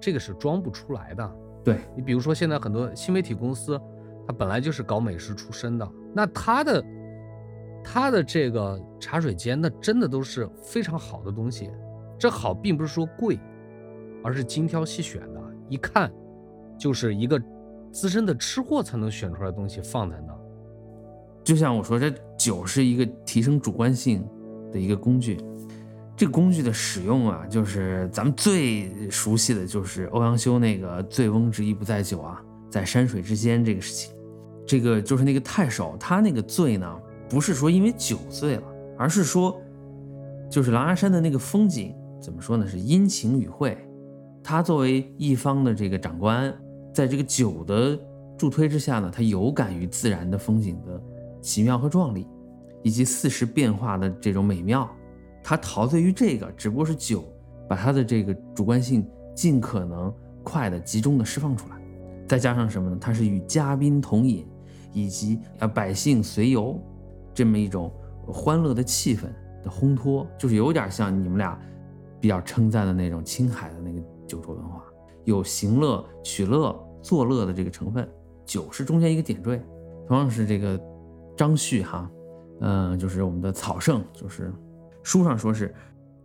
[0.00, 1.36] 这个是装不出来的。
[1.62, 3.80] 对，你比如说现在很多新媒体公司，
[4.26, 6.84] 他本来就是搞美食出身的，那他的
[7.82, 11.70] 他的这个茶水间，那真的都是非常好的东西。
[12.18, 13.38] 这好并不是说贵，
[14.22, 16.12] 而是精挑细选的，一看
[16.78, 17.40] 就是一个
[17.90, 20.33] 资深的吃货才能选出来的东西放在那儿。
[21.44, 24.26] 就像我说，这酒是一个提升主观性
[24.72, 25.38] 的一个工具。
[26.16, 34.14] 这个工具的使用啊，就是咱们最熟悉的就是欧阳修那个“醉翁之意不在酒啊，在山水之间”这个事情。
[34.66, 36.96] 这个就是那个太守，他那个醉呢，
[37.28, 38.62] 不是说因为酒醉了，
[38.96, 39.60] 而是说，
[40.48, 42.66] 就是狼牙山的那个风景，怎么说呢？
[42.66, 43.76] 是阴晴雨会。
[44.42, 46.54] 他作为一方的这个长官，
[46.94, 47.98] 在这个酒的
[48.38, 51.02] 助推之下呢，他有感于自然的风景的
[51.44, 52.26] 奇妙和壮丽，
[52.82, 54.90] 以及四时变化的这种美妙。
[55.42, 57.22] 他陶醉于这个，只不过是酒
[57.68, 61.76] 把他的这个主观性尽可能快的集中的释放出来，
[62.26, 62.96] 再加上什么呢？
[62.98, 64.46] 他是与嘉宾同饮，
[64.94, 66.80] 以及啊百姓随游
[67.34, 67.92] 这么一种
[68.26, 69.24] 欢乐的气氛
[69.62, 71.60] 的烘托，就是有点像你们俩
[72.20, 74.82] 比较称赞的那种青海的那个酒桌文化，
[75.24, 78.08] 有行乐取乐作乐的这个成分，
[78.46, 79.62] 酒是中间一个点缀。
[80.06, 80.78] 同样是这个
[81.36, 82.10] 张旭哈，
[82.60, 84.52] 嗯、就是我们的草圣，就是
[85.02, 85.74] 书上说是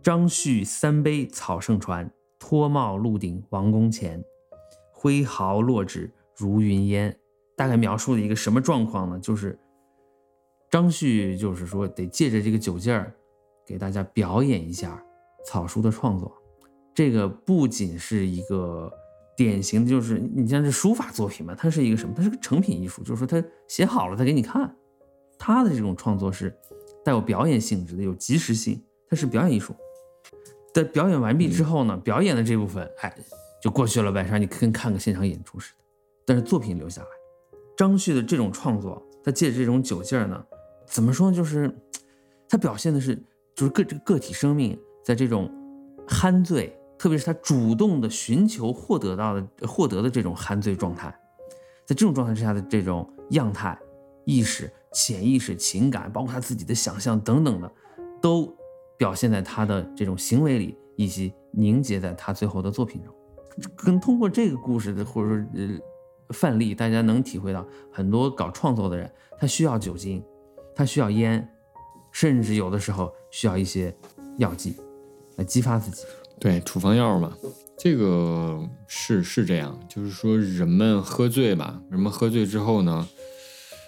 [0.02, 4.22] 张旭三杯草圣传，脱帽鹿鼎王宫前，
[4.92, 7.16] 挥毫落纸如云烟。
[7.56, 9.18] 大概描述的一个什么状况呢？
[9.18, 9.58] 就是
[10.70, 13.12] 张旭就是说得借着这个酒劲儿，
[13.66, 15.02] 给大家表演一下
[15.44, 16.32] 草书的创作。
[16.94, 18.90] 这个不仅是一个
[19.36, 22.14] 典型的，就是你像这书法作品嘛，它是一个什么？
[22.16, 24.74] 它是个成品艺术，就是说他写好了再给你看。
[25.40, 26.54] 他的这种创作是
[27.02, 29.74] 带有表演性质的，有即时性，它是表演艺术。
[30.74, 33.12] 在表演完毕之后呢，表演的这部分，哎，
[33.62, 35.84] 就过去了呗，让你跟看个现场演出似的。
[36.26, 37.08] 但是作品留下来，
[37.76, 40.44] 张旭的这种创作，他借着这种酒劲儿呢，
[40.86, 41.36] 怎么说呢？
[41.36, 41.74] 就是
[42.48, 43.16] 他表现的是，
[43.54, 45.50] 就是个这个个体生命在这种
[46.06, 51.08] 酣醉，特别是他主动的寻求获得到的获得的这种酣醉状态，
[51.86, 53.76] 在这种状态之下的这种样态、
[54.24, 57.72] 意识、潜意识、情感，包括他自己的想象等等的，
[58.20, 58.52] 都
[58.96, 63.14] 表现在他的这种行为里，以及凝结在他最后的作品中。
[63.76, 65.68] 跟通过这个故事的或者说呃
[66.30, 70.22] 范例，大家能体会到很多搞创作的人，他需要酒精，
[70.74, 71.46] 他需要烟，
[72.12, 73.94] 甚至有的时候需要一些
[74.38, 74.76] 药剂
[75.36, 76.04] 来激发自己。
[76.38, 77.36] 对，处方药嘛，
[77.76, 83.06] 这个是是这样，就是说人们喝醉吧，人们喝醉之后呢，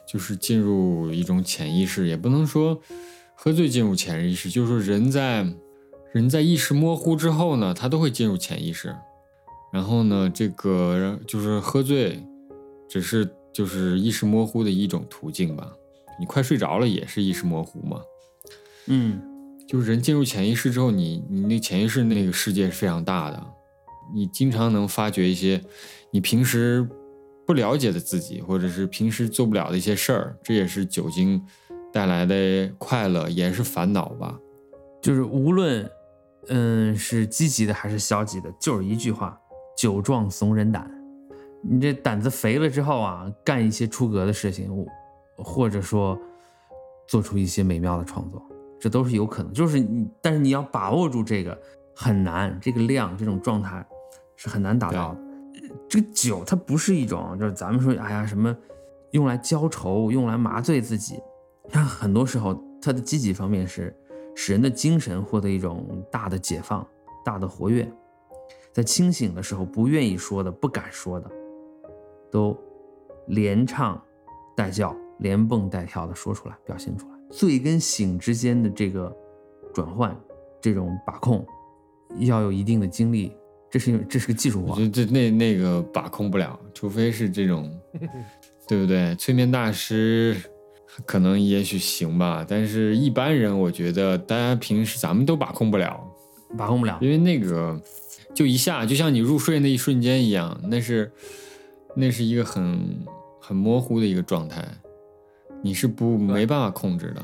[0.06, 2.80] 就是进入一种潜意识，也不能说
[3.34, 5.46] 喝醉进入潜意识，就是说人在
[6.12, 8.94] 人在意识模糊之后呢，他都会进入潜意识。
[9.72, 12.22] 然后呢，这个就是喝醉，
[12.88, 15.72] 只是就是意识模糊的一种途径吧。
[16.20, 18.02] 你快睡着了也是意识模糊嘛。
[18.86, 19.20] 嗯
[19.66, 23.42] 就是人进入潜意识之后，你你那潜意识那个世界是非常大的，
[24.14, 25.62] 你经常能发掘一些
[26.10, 26.86] 你平时
[27.52, 31.44] 不了解的自己，或者是平时做不了的一些事儿，这也是酒精
[31.92, 34.38] 带来的快乐，也是烦恼吧。
[35.02, 35.88] 就是无论
[36.48, 39.38] 嗯是积极的还是消极的，就是一句话：
[39.76, 40.90] 酒壮怂人胆。
[41.62, 44.70] 你这胆子肥了之后啊，干一些出格的事情，
[45.36, 46.18] 或者说
[47.06, 48.42] 做出一些美妙的创作，
[48.80, 49.52] 这都是有可能。
[49.52, 51.56] 就是你，但是你要把握住这个
[51.94, 53.86] 很难，这个量这种状态
[54.36, 55.20] 是很难达到的。
[55.88, 58.56] 这个酒它不是一种，就是咱们说，哎呀什么
[59.12, 61.20] 用来浇愁，用来麻醉自己。
[61.68, 63.96] 它很多时候它的积极方面是
[64.34, 66.86] 使人的精神获得一种大的解放、
[67.24, 67.90] 大的活跃，
[68.72, 71.30] 在清醒的时候不愿意说的、不敢说的。
[72.30, 72.56] 都
[73.26, 74.02] 连唱
[74.56, 77.12] 带叫、连蹦带跳的说出来，表现出来。
[77.30, 79.14] 醉跟醒之间的这个
[79.74, 80.18] 转换，
[80.60, 81.46] 这种把控，
[82.18, 83.36] 要有一定的精力。
[83.72, 84.76] 这是这是个技术活。
[84.76, 87.68] 这这那那个把控不了，除非是这种，
[88.68, 89.16] 对不对？
[89.16, 90.36] 催眠大师
[91.04, 95.98] 可能也许行吧，但是一般人，我觉得大家平时咱们都把控不了，
[96.56, 97.80] 把控不了，因为那个
[98.34, 101.10] 就一下，就像你入睡那一瞬间一样，那是。
[101.94, 103.04] 那是一个很
[103.38, 104.66] 很模糊的一个状态，
[105.62, 107.22] 你是不没办法控制的。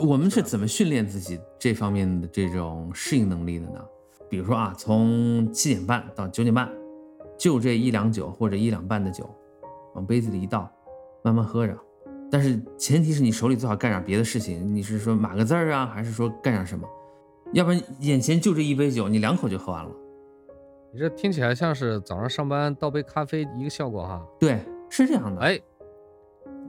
[0.00, 3.84] 我们是怎么训练自己这方面的这种适应能力的呢？
[4.28, 6.70] 比如说啊，从七点半到九点半，
[7.38, 9.28] 就这一两酒或者一两半的酒，
[9.94, 10.70] 往杯子里一倒，
[11.22, 11.76] 慢慢喝着。
[12.30, 14.74] 但是前提是你手里最好干点别的事情。
[14.74, 16.86] 你是说码个字儿啊，还是说干点什么？
[17.54, 19.90] 要不然眼前就这一杯酒，你两口就喝完了。
[20.92, 24.22] 你这听起来像是早上上班倒杯咖啡一个效果哈？
[24.38, 24.60] 对，
[24.90, 25.40] 是这样的。
[25.40, 25.58] 哎，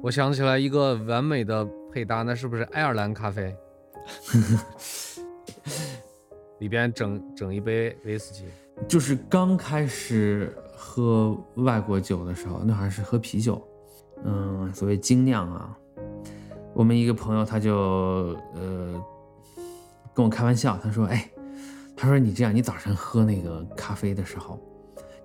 [0.01, 3.53] 我想起来一个完美的配搭，那是不是爱尔兰咖啡？
[6.59, 8.45] 里边整整一杯威士忌。
[8.87, 13.61] 就是刚开始喝外国酒的时候，那还是喝啤酒，
[14.23, 15.77] 嗯，所谓精酿啊。
[16.73, 17.75] 我们一个朋友他就
[18.55, 19.03] 呃
[20.13, 21.29] 跟我开玩笑，他说：“哎。”
[22.01, 24.57] 他说：“你这样，你早晨喝那个咖啡的时候，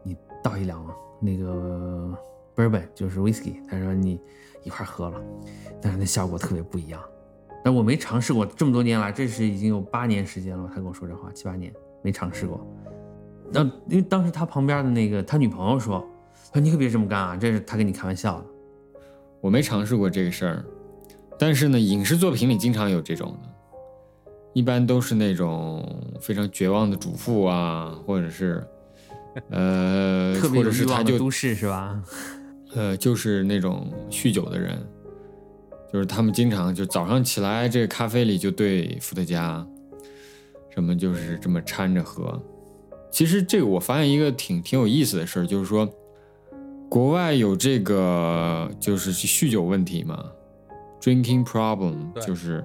[0.03, 0.85] 你倒一两
[1.21, 2.13] 那个
[2.57, 3.65] bourbon，就是 whisky。
[3.69, 4.21] 他说你
[4.65, 5.23] 一块喝了，
[5.81, 7.01] 但是那效果特别不一样。
[7.65, 10.69] 但我没尝试过，这么多年来，这是已经有八年时间了。
[10.69, 11.73] 他跟我说这话，七八年
[12.03, 12.61] 没尝试过。
[13.51, 16.07] 那因为当时他旁边的那个他女朋友说
[16.53, 18.47] ：‘说你可别这么干啊，这是他跟你开玩笑的。’
[19.41, 20.65] 我没尝试过这个事儿，
[21.39, 23.49] 但是呢，影视作品里经常有这种的。”
[24.53, 25.85] 一般都是那种
[26.21, 28.65] 非常绝望的主妇啊，或者是，
[29.51, 32.01] 呃， 或者是他就都市是吧？
[32.75, 34.79] 呃，就是那种酗酒的人，
[35.95, 39.65] 就是他们经常就早上起来，这个咖啡里就兑伏特加，
[40.71, 42.43] 什么就是这么掺着喝。
[43.13, 45.89] 其实这个我发现一个挺挺有意思的事儿，就是说，
[46.89, 50.33] 国外有这个就是酗酒问题嘛
[51.01, 52.65] ，drinking problem，就是。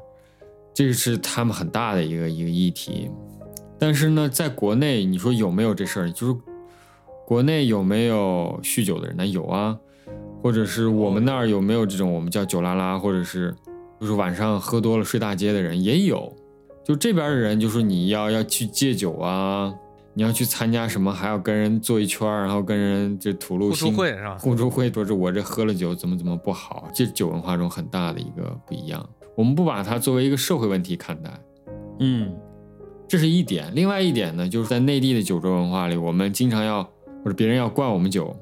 [0.74, 3.12] 这个是他们很大的一个一个议题，
[3.78, 6.12] 但是呢，在国内你说有没有这事儿？
[6.12, 6.36] 就是
[7.28, 9.16] 国内有没有酗酒的人？
[9.18, 9.78] 那有啊，
[10.42, 13.54] 或者是我们那儿有没有这种我们叫酒拉拉，或者是
[14.00, 16.32] 就是晚上喝多了睡大街的人也有。
[16.84, 19.74] 就这边的人就说你要要去戒酒啊，
[20.14, 24.38] 你要去参加什么，还要跟人坐一圈然后跟人这吐露心互助会是吧？
[24.40, 29.08] 互助会说是我这喝了酒怎么怎么不好，这酒文化中很大的一个不一样。
[29.36, 31.30] 我们不把它作为一个社会问题看待，
[32.00, 32.34] 嗯，
[33.08, 33.72] 这是一点。
[33.76, 36.84] 另外一点呢，就是在内地的酒桌文化里，我们经常要
[37.24, 38.36] 或者别人要灌我们酒，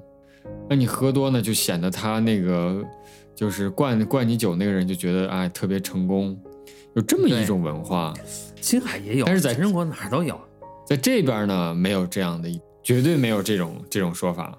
[0.69, 2.83] 那你喝多呢，就显得他那个
[3.35, 6.37] 就是灌灌你酒那个人就觉得哎特别成功，
[6.95, 8.13] 有这么一种文化。
[8.61, 10.39] 青海也有，但是在中国哪儿都有，
[10.85, 12.49] 在这边呢没有这样的，
[12.83, 14.57] 绝对没有这种这种说法。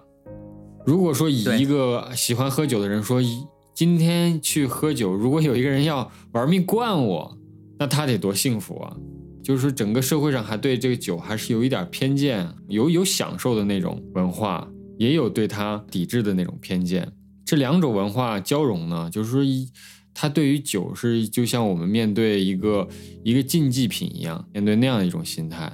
[0.86, 3.44] 如果说以一个喜欢喝酒的人说一。
[3.74, 7.38] 今天去喝酒，如果有一个人要玩命灌我，
[7.78, 8.96] 那他得多幸福啊！
[9.40, 14.68] 就是说，整个社会上还对这个酒还是有一点偏见，有有享受的那种文化，
[14.98, 17.10] 也有对他抵制的那种偏见。
[17.44, 19.70] 这两种文化交融呢，就是说，一
[20.12, 22.86] 他对于酒是就像我们面对一个
[23.24, 25.72] 一个禁忌品一样，面对那样一种心态。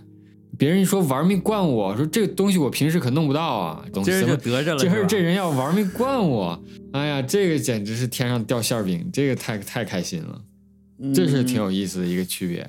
[0.56, 4.78] 别人一说玩命灌我，说这个东西我平时可弄不到啊，今儿就得着了。
[4.78, 6.62] 今儿这人要玩命灌我，
[6.92, 10.40] 哎呀，这个简直是天上掉馅饼，这个太太开心了，
[11.12, 12.64] 这是挺有意思的一个区别。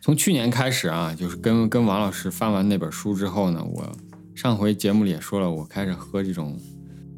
[0.00, 3.96] 从去年开始啊，就是跟跟王老师翻完那本书之后呢，我
[4.36, 6.60] 上回节目里也说了，我开始喝这种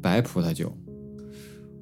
[0.01, 0.73] 白葡萄酒，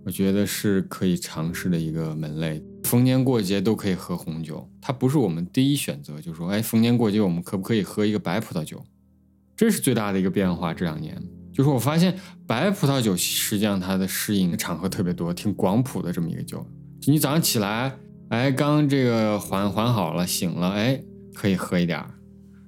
[0.03, 2.59] 我觉得是可以尝试的一个门类。
[2.85, 6.19] 逢年过节都可以喝红酒，它不是我们第一选择。
[6.19, 8.83] 就说，哎，逢年过节我们可不可以喝一个白葡萄酒？
[9.55, 10.73] 这是最大的一个变化。
[10.73, 11.15] 这两年，
[11.53, 12.17] 就是我发现
[12.47, 16.65] 白葡萄酒实际上它的适应场合特别多，挺广谱的这么一个酒。
[17.05, 17.95] 你早上起来，
[18.29, 20.99] 哎，刚这个缓缓好了，醒了，哎，
[21.35, 22.09] 可以喝一点儿。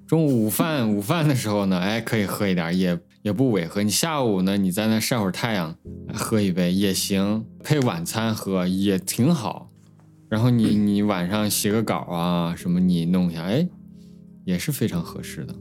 [0.09, 3.83] 中午午饭午饭的时候呢，哎，可以喝一点儿，也也不违和。
[3.83, 5.75] 你下午呢，你在那晒会儿太阳，
[6.11, 9.71] 喝一杯也行，配晚餐喝也挺好。
[10.27, 13.69] 然后你你晚上写个稿啊什么，你弄一下，哎，
[14.45, 15.55] 也是非常合适的。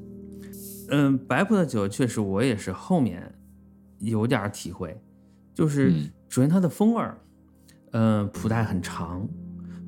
[0.92, 3.30] 嗯，白葡萄酒确实我也是后面
[3.98, 4.98] 有点儿体会，
[5.54, 7.18] 就是嗯首先它的风味儿，
[7.92, 9.28] 嗯，谱带很长，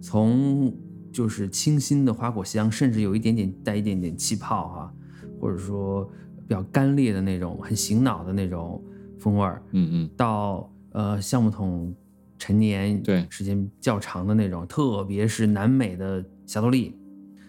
[0.03, 0.71] 从
[1.13, 4.95] 就是清新的花果香，甚至有一点点带一点点气泡哈、
[5.41, 6.05] 或者说
[6.47, 8.83] 比较干裂的那种很醒脑的那种
[9.19, 11.95] 风味儿，嗯嗯，到呃橡木桶
[12.39, 13.27] 陈年对。
[13.29, 16.97] 时间较长的那种，特别是南美的霞多丽，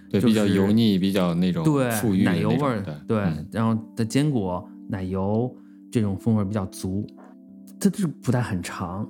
[0.09, 1.89] 对，就比较油腻，比较那种对
[2.23, 3.47] 奶油味儿，对嗯。
[3.51, 5.55] 然后的坚果、奶油
[5.91, 7.07] 这种风味儿比较足，
[7.79, 9.09] 它这个谱带很长，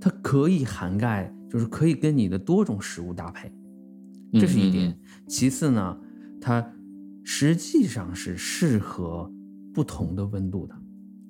[0.00, 3.52] 它可以涵盖，就是可以跟你的多种食物搭配，
[4.32, 4.88] 这是一点。
[4.88, 5.96] 嗯嗯其次呢，
[6.40, 6.66] 它
[7.24, 9.30] 实际上是适合
[9.72, 10.74] 不同的温度的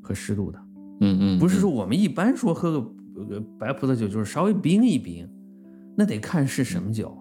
[0.00, 0.58] 和湿度的。
[1.00, 2.78] 嗯嗯，不是嗯说我们一般说喝个
[3.30, 5.28] 呃白葡萄酒就是稍微冰一冰，
[5.96, 7.16] 那得看是什么酒，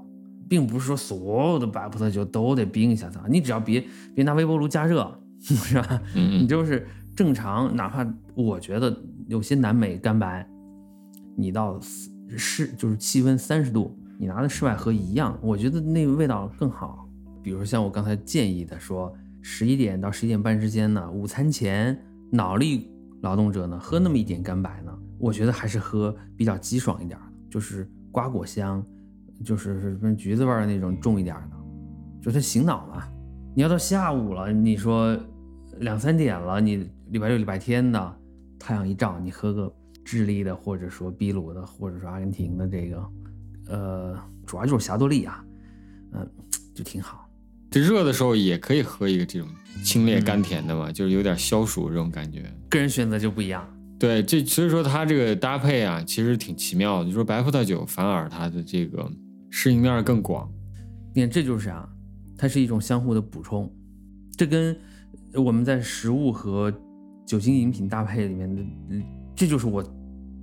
[0.47, 3.25] 并不是说所有的白葡萄酒都得冰一下子啊。
[3.29, 3.83] 你只要别
[4.15, 6.01] 别拿微波炉加热， 是吧？
[6.15, 8.95] 你就是正常，哪怕我觉得
[9.27, 10.47] 有些南美干白，
[11.35, 11.79] 你到
[12.37, 17.09] 室就是气温三十度，你拿在室外喝一样，我觉得那个味道更好。
[17.41, 19.11] 比如像我刚才建议的说，
[19.41, 21.99] 十一点到十一点半之间呢，午餐前
[22.29, 22.91] 脑力
[23.21, 28.85] 劳动者呢喝那么一点干白呢，我觉得还是喝比较激爽一点的，就是瓜果香，
[29.43, 31.57] 就是什么橘子味儿那种重一点的，
[32.21, 33.03] 就它醒脑嘛。
[33.55, 35.17] 你要到下午了，你说
[35.79, 38.15] 两三点了，你礼拜六、礼拜天的
[38.59, 39.73] 太阳一照，你喝个
[40.05, 43.03] 智利的，或者说秘鲁的，或者说阿根廷的这个，
[43.71, 45.43] 呃，主要就是霞多丽啊，
[46.13, 46.29] 嗯、
[46.75, 47.27] 就挺好。
[47.69, 49.47] 这热的时候也可以喝一个这种
[49.81, 52.43] 清冽甘甜的嘛，就是有点消暑这种感觉。
[52.69, 53.65] 个人选择就不一样。
[53.97, 57.05] 对，这所以说它这个搭配啊，其实挺奇妙的。
[57.05, 59.09] 就说白葡萄酒反而它的这个
[59.49, 60.51] 适应面儿更广。
[61.15, 61.87] 你看，这就是啊，
[62.37, 63.71] 它是一种相互的补充，
[64.35, 64.75] 这跟
[65.33, 66.73] 我们在食物和
[67.25, 69.01] 酒精饮品搭配里面的，嗯
[69.33, 69.81] 这就是我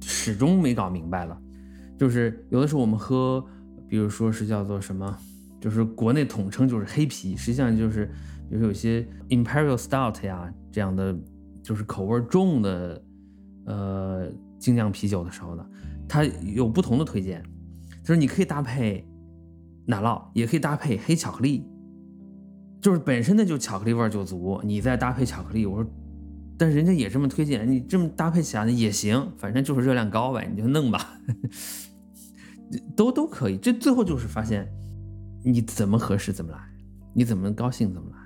[0.00, 1.38] 始终没搞明白了。
[1.98, 3.44] 就是有的时候我们喝，
[3.88, 5.18] 比如说是叫做什么，
[5.60, 8.06] 就是国内统称就是黑啤，实际上就是
[8.48, 11.14] 比如说有些 Imperial Stout 呀这样的，
[11.62, 13.02] 就是口味重的，
[13.66, 15.66] 呃精酿啤酒的时候呢，
[16.08, 17.42] 它有不同的推荐，
[18.02, 19.04] 就是你可以搭配
[19.84, 21.66] 奶酪，也可以搭配黑巧克力，
[22.80, 25.90] 就是本身的就巧克力味就足，你再搭配巧克力，我说，
[26.56, 31.18] 但是人家也这么推荐，你这么搭配起来呢也行，反正就是热量高呗，你就弄吧，
[32.96, 33.56] 都都可以。
[33.56, 34.68] 这最后就是发现
[35.44, 36.58] 你怎么合适怎么来，
[37.14, 38.18] 你怎么高兴怎么来。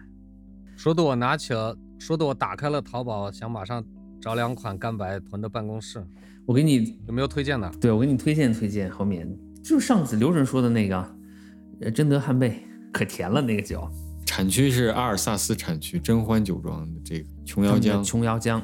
[0.76, 3.84] 说的我拿起了，说的我打开了淘宝，想马上
[4.20, 6.05] 找两款干白囤到办公室，
[6.45, 7.70] 我给你，有没有推荐的？
[7.80, 9.28] 对我给你推荐推荐，后面
[9.62, 11.16] 就是上次刘准说的那个，
[11.82, 13.88] 呃，贞德汉贝，可甜了那个酒，
[14.26, 18.61] 产区是阿尔萨斯产区真欢酒庄的这个琼瑶江，琼瑶江，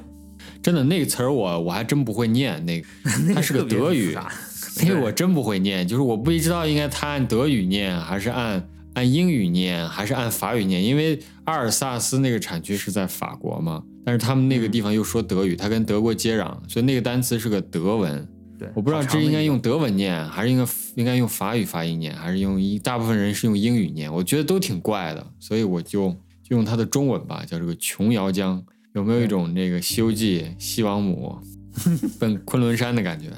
[0.61, 2.89] 真的那个词儿我我还真不会念，那个
[3.33, 4.17] 它是个德语
[4.83, 18.27] 那个我真不会念，就是我不知道应该它按德语念还是按按英语念还是按法语念，因为阿尔萨斯那个产区是在法国嘛，但是他们那个地方又说德语，它跟德国接壤，所以那个单词是个德文。
[18.59, 26.11] 对，我不知道这应该用德文念，还是应该应该用法语发音念，还是用一大部分人是用英语念，我觉得都挺怪的，所以我就
[26.43, 28.61] 就用它的中文吧，叫这个琼瑶江，
[28.95, 31.39] 有没有一种那个《西游记》西王母
[32.19, 33.29] 奔昆仑山的感觉？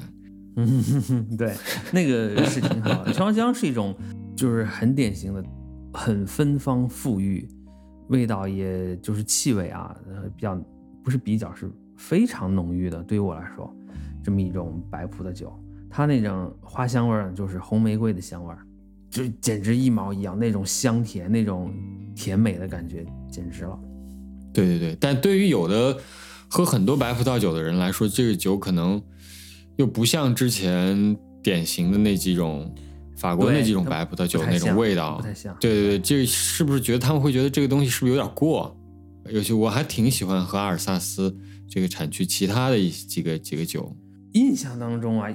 [0.55, 1.53] 嗯， 对，
[1.91, 3.13] 那个是挺好的。
[3.13, 3.95] 琼瑶浆是一种，
[4.35, 5.43] 就是很典型的，
[5.93, 7.47] 很芬芳馥郁，
[8.09, 10.61] 味道也就是气味啊，呃，比较
[11.03, 13.01] 不是比较是非常浓郁的。
[13.03, 13.73] 对于我来说，
[14.23, 15.53] 这么一种白葡萄酒，
[15.89, 18.59] 它那种花香味儿，就是红玫瑰的香味儿，
[19.09, 21.73] 就简直一毛一样，那种香甜，那种
[22.15, 23.79] 甜美的感觉，简直了。
[24.53, 25.97] 对对对，但对于有的
[26.49, 29.01] 喝很多白葡萄酒的人来说，这个酒可能
[29.77, 32.73] 又不像之前典型的那几种
[33.17, 38.75] 法国那几种白葡萄酒那种味道，不太像对对对，这个是不是觉得他们会觉得这个东西是不是有点过？
[39.29, 41.37] 尤其我还挺喜欢喝阿尔萨斯
[41.69, 43.95] 这个产区其他的一几个几个酒。
[44.33, 45.29] 印象当中啊，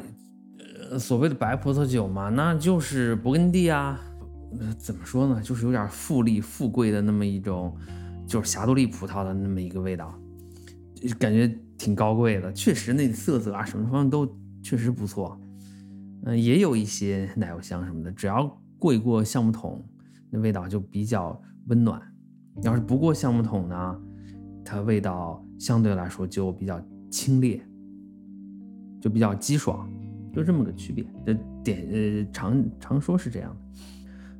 [0.91, 4.01] 呃，所谓的白葡萄酒嘛，那就是勃艮第啊，
[4.59, 7.76] 呃，怎么说呢，就是有点富丽富贵的那么一种，
[8.26, 10.26] 就是霞多丽葡萄的那么一个味道，就
[11.19, 12.53] 感觉挺高贵的。
[12.53, 14.27] 确实，那色泽啊什么方面都
[14.63, 15.39] 确实不错。
[16.25, 18.47] 嗯、也有一些奶油香什么的，只要
[18.79, 19.85] 过一过橡木桶，
[20.31, 22.03] 那味道就比较温暖。
[22.63, 24.01] 要是不过橡木桶呢，
[24.65, 26.81] 它味道相对来说就比较
[27.11, 27.61] 清冽，
[29.01, 29.89] 就比较激爽，
[30.33, 31.07] 就这么个区别。
[31.25, 33.81] 这点呃常常说是这样的。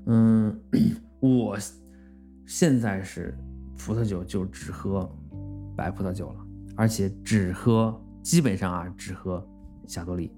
[0.07, 0.61] 嗯，
[1.21, 1.57] 我
[2.47, 3.37] 现在是
[3.77, 5.09] 葡萄酒就只喝
[5.77, 6.45] 白葡萄酒了，
[6.77, 9.45] 而且只喝基本上啊只喝
[9.87, 10.31] 霞多丽。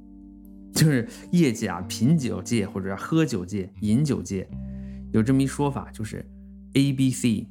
[0.72, 4.48] 就是业界啊，品酒界或者喝酒界、饮酒界
[5.12, 6.24] 有这么一说法，就是
[6.74, 7.48] A B C，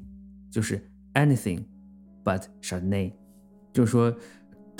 [0.50, 0.82] 就是
[1.14, 1.64] anything
[2.24, 3.12] but Chardonnay，
[3.74, 4.16] 就是说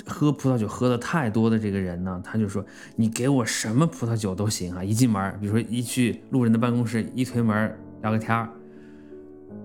[0.06, 2.64] 喝葡萄酒喝的太多的这个人呢，他就说
[2.96, 8.48] 你给我什么葡萄酒都行啊，一进门，比如说一去路人的办公室，一推门聊个天儿，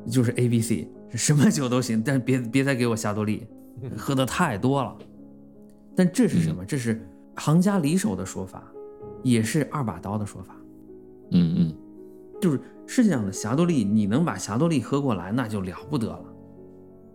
[0.07, 3.47] 就是 A B C，什么酒都行，但别别再给我霞多丽，
[3.97, 4.97] 喝的太多了。
[5.95, 6.65] 但这是什么？
[6.65, 8.63] 这是行家里手的说法，
[9.23, 10.55] 也是二把刀的说法。
[11.31, 11.75] 嗯嗯，
[12.41, 16.25] 就是世界上的霞多丽，你能把霞多丽喝过来，那就了不得了。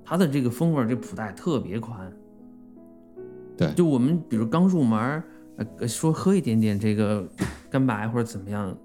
[0.05, 2.13] 它的这个风味儿，这谱带特别宽。
[3.57, 5.23] 对，就我们比如刚入门
[5.87, 7.29] 说喝一点点这个
[7.69, 8.77] 干白或者怎么样，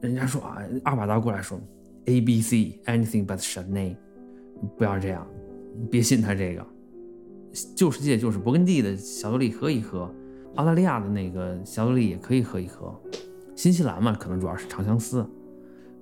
[0.00, 1.60] 人家说啊，二把刀过来说
[2.06, 3.94] ，A B C anything but Chardonnay，
[4.76, 5.26] 不要这样，
[5.90, 6.66] 别信他这个。
[7.74, 10.10] 旧世界就是勃艮第的霞多丽喝一喝，
[10.56, 12.94] 澳大利亚的那个霞多丽也可以喝一喝，
[13.54, 15.26] 新西兰嘛，可能主要是长相思，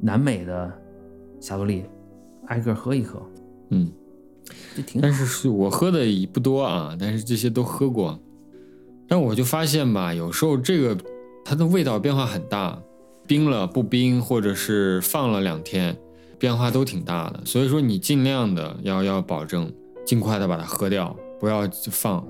[0.01, 0.73] 南美的
[1.41, 1.85] 霞多丽，
[2.47, 3.23] 挨个喝一喝，
[3.71, 3.91] 嗯，
[4.75, 5.13] 这挺好但。
[5.13, 8.19] 是是我喝的也不多啊，但是这些都喝过。
[9.07, 10.97] 但我就发现吧，有时候这个
[11.45, 12.83] 它的味道变化很大，
[13.27, 15.97] 冰了不冰，或者是放了两天，
[16.39, 17.41] 变化都挺大的。
[17.45, 19.71] 所以说你尽量的要要保证
[20.07, 21.15] 尽快的把它喝掉，
[21.45, 22.27] 不要放。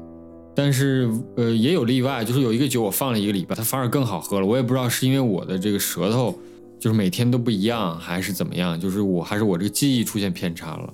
[0.57, 4.47] 但是呃也有例外，就是有一个酒我放了一个礼拜，它反而更好喝了。
[4.47, 6.37] 我也不知道是因为我的这个舌头
[6.79, 10.93] 就是每天都不一样，还是怎么样，就是我还是我这个记忆出现偏差了。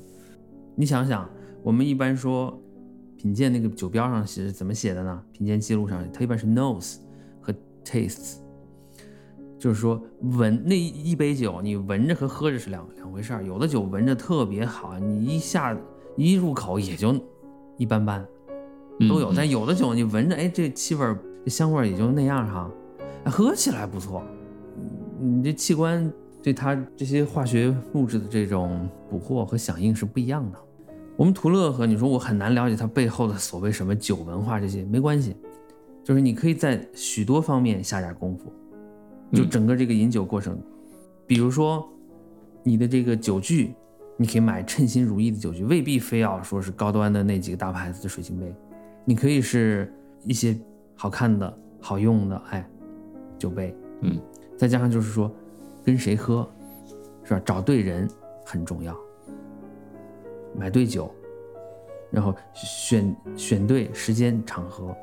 [0.76, 1.28] 你想想，
[1.62, 2.58] 我们一般说
[3.16, 5.22] 品鉴那个酒标上是怎么写的呢？
[5.32, 6.96] 品鉴记录上，它一般是 nose
[7.40, 7.52] 和
[7.84, 8.36] tastes，
[9.58, 10.02] 就是说
[10.38, 13.44] 闻那一杯酒，你闻着和喝着是两两回事儿。
[13.44, 15.76] 有的酒闻着特别好，你一下
[16.16, 17.12] 一入口也就
[17.80, 18.22] 一般般，
[19.08, 19.32] 都有。
[19.32, 22.70] 嗯但有的酒你闻着，哎，这气味儿、这香味儿也就那样哈，
[23.24, 24.22] 哎喝起来不错。
[25.18, 26.12] 你这器官
[26.42, 30.58] 对它这些化学物质的这种捕获和响应是不一样的。
[31.16, 35.34] 我们图乐和你说我很难了解它背后的所谓什么酒文化这些没关系，
[36.04, 38.52] 就是你可以在许多方面下点功夫，
[39.32, 40.58] 就整个这个饮酒过程，
[41.26, 41.88] 比如说
[42.62, 43.74] 你的这个酒具，
[44.20, 48.54] 你可以买称心如意的酒具，未必非要说是高端的那几个大牌子的水晶杯，
[49.02, 49.90] 你可以是
[50.26, 50.54] 一些
[50.94, 52.68] 好看的好用的哎
[53.38, 54.20] 酒杯，嗯，
[54.58, 55.34] 再加上就是说
[55.82, 56.46] 跟谁喝，
[57.24, 57.40] 是吧？
[57.46, 58.06] 找对人
[58.44, 58.94] 很重要。
[60.54, 61.10] 买对酒，
[62.10, 64.94] 然后选选对时间场合，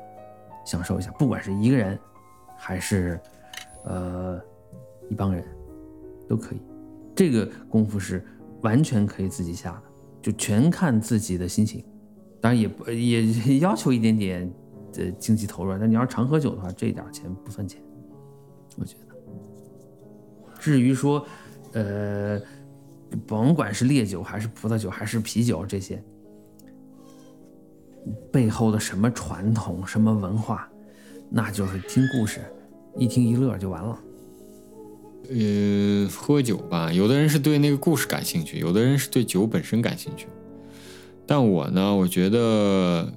[0.64, 1.98] 享受一下，不管是一个人，
[2.56, 3.18] 还是
[3.84, 4.40] 呃
[5.10, 5.44] 一帮人，
[6.28, 6.62] 都可以。
[7.16, 8.24] 这个功夫是
[8.62, 9.82] 完全可以自己下的，
[10.22, 11.84] 就全看自己的心情。
[12.40, 14.48] 当然也不也要求一点点
[14.92, 17.82] 的经济投入，但你要是常喝酒的话，这点钱不算钱，
[18.76, 19.16] 我觉得。
[20.60, 21.24] 至于说，
[21.72, 22.40] 呃，
[23.26, 26.02] 甭管是烈酒还是葡萄酒还是啤酒这些，
[28.32, 30.68] 背后的什么传统、什么文化，
[31.30, 32.40] 那就是听故事，
[32.96, 33.98] 一听一乐就完了。
[35.30, 40.26] 呃，喝酒吧，有的人是对那个故事感兴趣，有的人是对酒本身感兴趣。
[41.26, 43.12] 但我呢，我觉得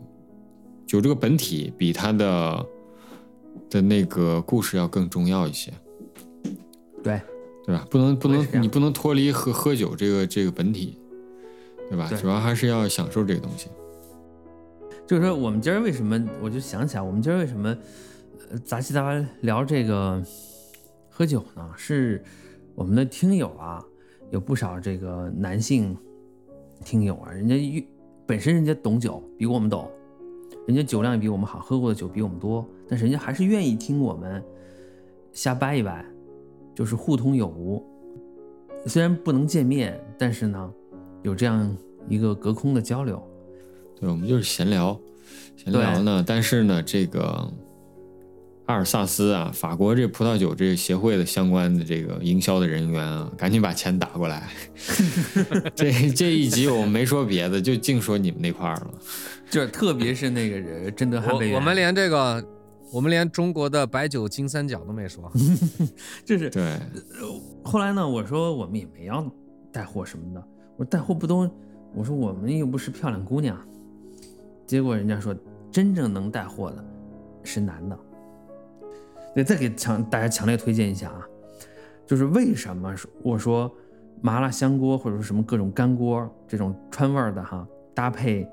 [0.85, 2.65] 酒这个本体比它的
[3.69, 5.71] 的那个故事要更重要一些，
[7.01, 7.21] 对，
[7.65, 7.87] 对吧？
[7.89, 10.97] 不能不能你不能脱离喝喝酒这个这个本体，
[11.89, 12.09] 对吧？
[12.09, 13.69] 对主要还是要享受这个东西。
[15.07, 17.75] 就是说，我们今儿为什么，我就想起来，我们今儿为什么，
[18.49, 20.21] 呃，杂七杂八聊这个
[21.11, 21.69] 喝酒呢？
[21.77, 22.23] 是
[22.73, 23.83] 我们的听友啊，
[24.31, 25.95] 有不少这个男性
[26.83, 27.87] 听友啊，人家
[28.25, 29.91] 本身人家懂酒，比我们懂，
[30.65, 34.41] 人家酒量也比我们好，喝过的酒比我们多，但是人家还是愿意听我们
[35.33, 36.03] 瞎掰一掰，
[36.73, 37.85] 就是互通有无。
[38.87, 40.73] 虽然不能见面，但是呢，
[41.21, 43.21] 有这样一个隔空的交流。
[43.99, 44.99] 对，我们就是闲聊，
[45.55, 46.23] 闲聊呢。
[46.25, 47.47] 但是呢，这个
[48.71, 54.49] 阿尔萨斯啊，法国这葡萄酒这个协会的相关的这个营销的人员啊，赶紧把钱打过来。
[55.75, 58.93] 这这一集我们没说别的，就净说你们那块儿了。
[59.49, 62.41] 就是特别是那个人真的汉贝我，我们连这个
[62.93, 65.29] 我们连中国的白酒金三角都没说。
[66.23, 66.79] 就是对，
[67.61, 69.29] 后来呢，我说我们也没要
[69.69, 70.41] 带货什么的，
[70.77, 71.51] 我说带货不都，
[71.93, 73.59] 我说我们又不是漂亮姑娘，
[74.65, 75.35] 结果人家说
[75.69, 76.85] 真正能带货的
[77.43, 77.99] 是男的。
[79.33, 81.27] 对，再给强大家强烈推荐一下啊，
[82.05, 83.73] 就是为什么说我说
[84.21, 88.47] 麻辣香锅或者说什么各种干锅这种川味的哈，搭配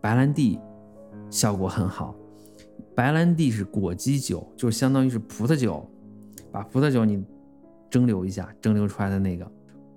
[0.00, 0.58] 白兰地
[1.28, 2.14] 效果很好。
[2.94, 5.88] 白兰地是果基酒，就相当于是葡萄酒，
[6.52, 7.24] 把葡萄酒你
[7.88, 9.50] 蒸馏一下，蒸馏出来的那个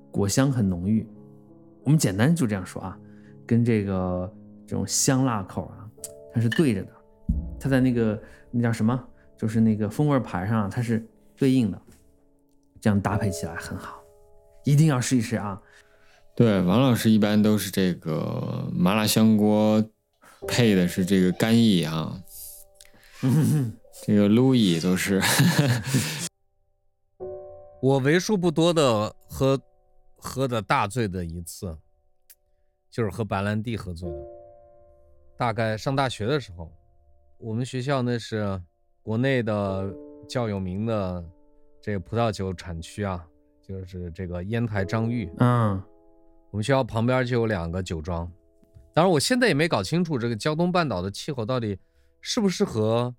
[0.10, 1.06] 果香很浓郁。
[1.84, 2.98] 我们简单就这样说啊，
[3.46, 4.34] 跟这个
[4.66, 5.90] 这种香辣口啊，
[6.34, 6.90] 它是对着的，
[7.60, 8.22] 它在那个
[8.52, 9.04] 那叫什么，
[9.38, 11.06] 就是那个风味牌上它是
[11.36, 11.82] 对应的，
[12.80, 14.02] 这样搭配起来很好，
[14.64, 15.62] 一定要试一试啊。
[16.36, 19.84] 对，王老师一般都是这个麻辣香锅
[20.48, 22.24] 配的是这个干邑啊，
[24.06, 25.22] 这个路易都是
[27.82, 29.60] 我为数不多的喝
[30.16, 31.78] 喝的大醉的一次，
[32.90, 34.16] 就是和白兰地喝醉了。
[35.38, 36.72] 大概上大学的时候，
[37.38, 38.62] 我们学校那是
[39.04, 39.94] 国内的
[40.28, 41.24] 较有名的
[41.82, 43.24] 这个葡萄酒产区啊，
[43.62, 45.30] 就是这个烟台张裕。
[45.40, 45.82] 嗯
[46.52, 48.32] 我们学校旁边就有两个酒庄，
[48.94, 51.78] 当然我现在也没搞清楚这个胶东半岛的气候到底
[52.22, 53.14] 适不适合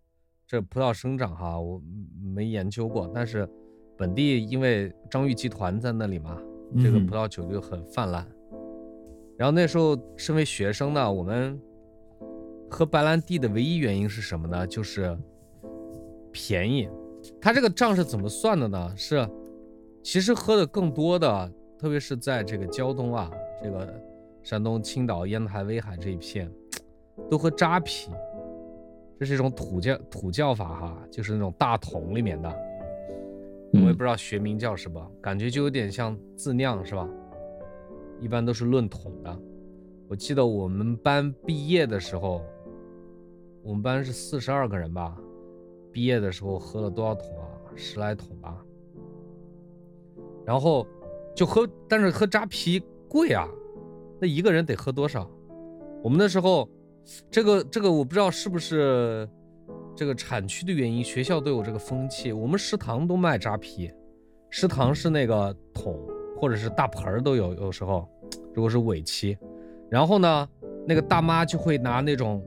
[0.47, 1.83] 这葡萄生长哈，我
[2.23, 3.11] 没研究过。
[3.13, 3.47] 但是
[3.99, 6.41] 本地因为张裕集团在那里嘛，
[6.81, 8.27] 这个嗯葡萄酒就很泛滥。
[9.37, 11.61] 然后那时候身为学生呢，我们
[12.71, 14.65] 喝白兰地的唯一原因是什么呢？
[14.65, 15.19] 就是
[16.35, 16.91] 便宜。
[17.41, 18.93] 他这个账是怎么算的呢？
[18.97, 19.27] 是
[20.03, 23.31] 其实喝的更多的，特别是在这个胶东啊，
[23.63, 23.95] 这个
[24.43, 26.51] 山东青岛、烟台、威海这一片，
[27.31, 28.11] 都喝扎啤，
[29.19, 32.49] 这是一种土叫土叫法哈，就是那种大桶里面的，
[33.73, 37.09] 我也嗯不知道学名叫什么，感觉就有点像自酿是吧？
[38.21, 39.39] 一般都是论桶的。
[40.09, 42.43] 我记得我们班毕业的时候，
[43.63, 45.17] 我们班是四十二个人吧，
[45.95, 47.47] 毕业的时候喝了多少桶啊？
[47.77, 48.61] 十来桶吧。
[50.45, 50.85] 然后
[51.37, 53.49] 就喝，但是喝扎啤贵啊，
[54.21, 55.31] 那一个人得喝多少？
[56.03, 56.69] 我们那时候，
[57.31, 59.29] 这个这个我不知道是不是
[59.95, 63.89] 这个产区的原因，学校都有这个风气，我们食堂都卖扎啤，
[64.51, 65.97] 食堂是那个桶
[66.37, 68.07] 或者是大盆儿都有，有时候
[68.53, 69.39] 如果是尾期，
[69.89, 70.49] 然后呢，
[70.87, 72.45] 那个大妈就会拿那种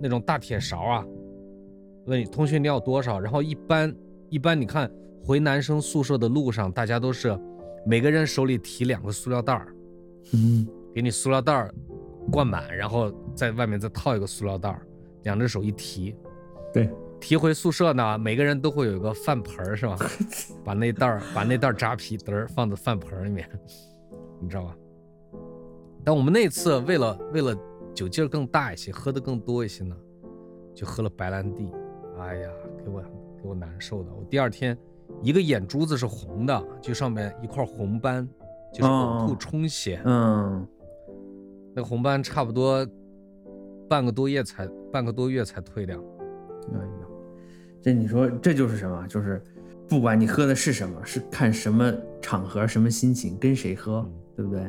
[0.00, 1.06] 那种大铁勺啊，
[2.06, 3.94] 问你通讯你要多少，然后一般
[4.30, 4.90] 一般你看
[5.24, 7.38] 回男生宿舍的路上，大家都是
[7.86, 9.74] 每个人手里提两个塑料袋儿，
[10.32, 11.74] 嗯给你塑料袋儿
[12.30, 14.86] 灌满，然后在外面再套一个塑料袋儿，
[15.22, 16.14] 两只手一提，
[16.72, 16.90] 对，
[17.20, 19.98] 提回宿舍呢，每个人都会有一个饭盆儿，是吧？
[20.64, 23.48] 把那袋儿把那袋儿扎啤嘚儿放在饭盆里面，
[24.40, 24.76] 你知道吧？
[26.04, 27.56] 但我们那次为了为了
[27.94, 29.96] 酒劲儿更大一些，喝的更多一些呢，
[30.74, 31.70] 就喝了白兰地。
[32.24, 32.48] 哎呀，
[32.82, 33.02] 给我
[33.42, 34.10] 给我难受的。
[34.12, 34.76] 我第二天
[35.22, 38.26] 一个眼珠子是红的，就上面一块红斑，
[38.72, 40.00] 就是呕吐哦充血。
[40.04, 40.66] 嗯，
[41.74, 42.86] 那个红斑差不多
[43.88, 45.98] 半个多月才半个多月才退掉。
[46.72, 47.06] 哎呀，
[47.82, 49.06] 这你说这就是什么？
[49.06, 49.42] 就是
[49.86, 54.66] 不管你喝的是什么，是看什么场合、什么心情、跟谁喝，对不对？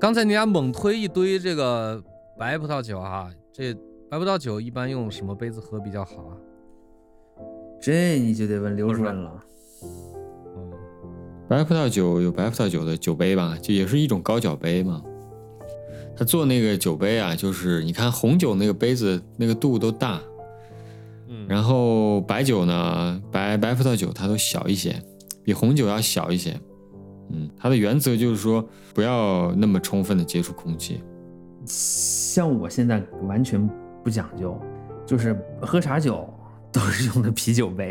[0.00, 2.02] 刚才你俩猛推一堆这个
[2.38, 3.76] 白葡萄酒啊，这
[4.10, 6.34] 白葡萄酒一般用什么杯子喝比较好啊？
[7.80, 9.40] 这你就得问刘主任了。
[9.84, 10.72] 嗯，
[11.48, 15.00] 白葡萄酒有白葡萄酒的酒杯吧，就也是一种高脚杯嘛。
[16.16, 20.20] 他做那个酒杯啊，就是你看红酒那个杯子那个度都大，
[21.28, 25.00] 嗯然后白酒呢，白白葡萄酒它都小一些，
[25.44, 26.60] 比红酒要小一些。
[27.30, 31.00] 嗯，它的原则就是说不要那么充分的接触空气。
[31.64, 33.70] 像我现在完全
[34.02, 34.60] 不讲究，
[35.06, 36.28] 就是喝啥酒
[36.72, 37.90] 都是用的啤酒杯，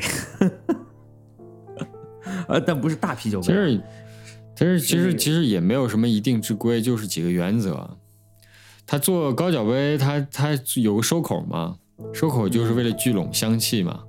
[2.47, 3.45] 呃，但不是大啤酒杯。
[3.45, 3.81] 其实，
[4.55, 7.97] 其实其实其实也没有什么一定之规，就是几个原则。
[8.85, 11.77] 他做高脚杯，他他有个收口嘛，
[12.13, 14.01] 收口就是为了聚拢香气嘛。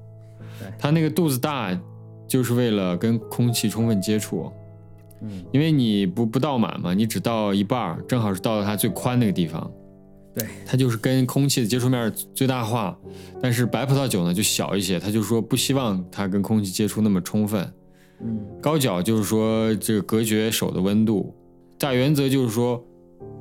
[0.58, 1.78] 对它那个肚子大，
[2.26, 4.50] 就是为了跟空气充分接触。
[5.22, 9.70] 嗯，因为你不不倒满嘛，你只倒一半儿，正好是倒到它最宽那个地方，
[10.34, 12.96] 对，它就是跟空气的接触面最大化。
[13.42, 17.62] 但是白葡萄酒呢就小一些，它就说不希望它跟空气接触那么充分。
[18.22, 21.34] 嗯高脚就是说这个隔绝手的温度，
[21.78, 22.84] 大原则就是说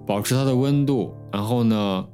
[0.07, 2.05] 保持它的温度，然后呢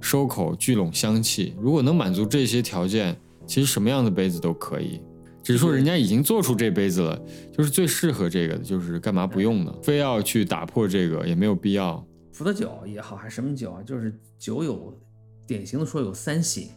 [0.00, 1.54] 收口聚拢香气。
[1.58, 3.16] 如果能满足这些条件，
[3.46, 5.00] 其实什么样的杯子都可以，
[5.42, 7.20] 只是说人家已经做出这杯子了，
[7.56, 9.74] 就是最适合这个的，就是干嘛不用呢？
[9.82, 12.04] 非要去打破这个也没有必要。
[12.40, 13.82] 葡萄酒也好，还是什么酒啊？
[13.82, 14.98] 就是酒有
[15.46, 16.70] 典型的说有三醒，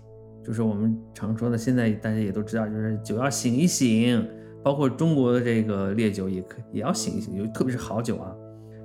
[0.43, 4.27] 就是我们常说的，现在大家也都知道，就是酒要醒一醒，
[4.61, 8.35] 包括中国的这个烈酒也可也要醒一醒，就特别是好酒啊，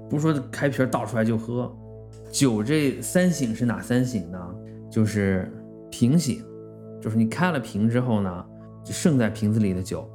[0.09, 1.77] 不是说开瓶倒出来就喝。
[2.31, 4.39] 酒这三醒是哪三醒呢？
[4.89, 5.51] 就是
[5.91, 6.45] 瓶醒，
[7.01, 8.47] 就是你开了瓶之后呢，
[8.85, 10.09] 就剩在瓶子里的酒，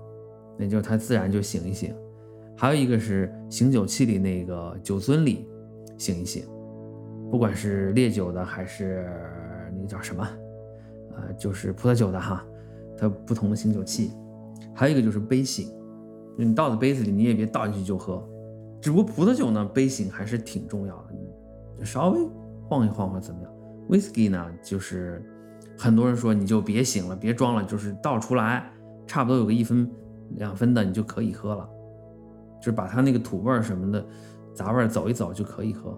[0.58, 1.94] 那就它自然就醒一醒。
[2.56, 5.46] 还有一个是醒酒器里那个酒樽里
[5.98, 6.46] 醒一醒，
[7.34, 9.10] 不管是烈酒的还是
[9.76, 10.24] 那个叫什么，
[11.16, 12.46] 呃，就是葡萄酒的哈，
[12.96, 14.12] 它不同的醒酒器。
[14.72, 15.68] 还有一个就是杯醒，
[16.38, 18.24] 你倒在杯子里你也别倒进去就喝。
[18.80, 21.16] 只不过葡萄酒呢，杯醒还是挺重要的，
[21.80, 22.20] 就稍微
[22.70, 23.52] 晃一晃或怎么样。
[23.90, 25.20] Whisky 呢，就是
[25.76, 28.72] 很多人说你就别醒了，别装了，就是倒出来，
[29.08, 29.90] 差不多有个一分
[30.36, 31.68] 两分的，你就可以喝了，
[32.60, 34.06] 就是把它那个土味儿什么的
[34.54, 35.98] 杂味儿走一走就可以喝，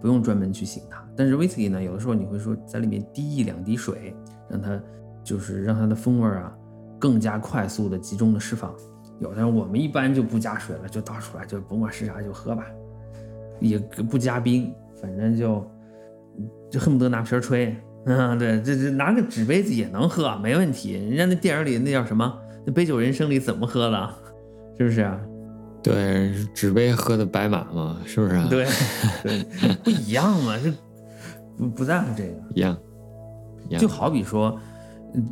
[0.00, 1.04] 不用专门去醒它。
[1.16, 4.14] 但是 Whisky 呢，有的时候你会说在里面滴一两滴水，
[4.48, 4.80] 让它
[5.22, 6.52] 就是让它的风味儿啊
[6.98, 8.74] 更加快速的集中的释放。
[9.20, 12.64] 有的人我们一般就不加水了，就倒出来，就甭管是啥就喝吧，
[13.60, 15.70] 也不加冰，反正就
[16.70, 17.76] 就恨不得拿瓶吹。
[18.06, 20.92] 嗯， 对，这这拿个纸杯子也能喝，没问题。
[20.94, 22.38] 人家那电影里那叫什么？
[22.64, 24.14] 那《杯酒人生》里怎么喝的？
[24.78, 25.02] 是不是？
[25.82, 28.48] 对，纸杯喝的白马嘛，是不是？
[28.48, 28.66] 对
[29.22, 29.42] 对，
[29.82, 30.72] 不一样嘛，这
[31.56, 32.76] 不不在乎这个，一样，
[33.68, 33.80] 一样。
[33.80, 34.58] 就好比说，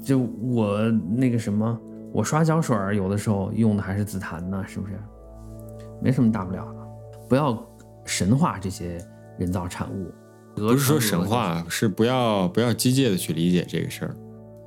[0.02, 0.80] 就我
[1.16, 1.78] 那个什么。
[2.10, 4.94] 我刷胶水儿，有的时候用的还是紫檀呢，是不是？
[6.02, 6.80] 没什么大不了的，
[7.28, 7.62] 不要
[8.06, 8.98] 神化这些
[9.38, 10.10] 人造产物。
[10.56, 14.16] 不是说神话，是不要不要机械的去理解这个事儿。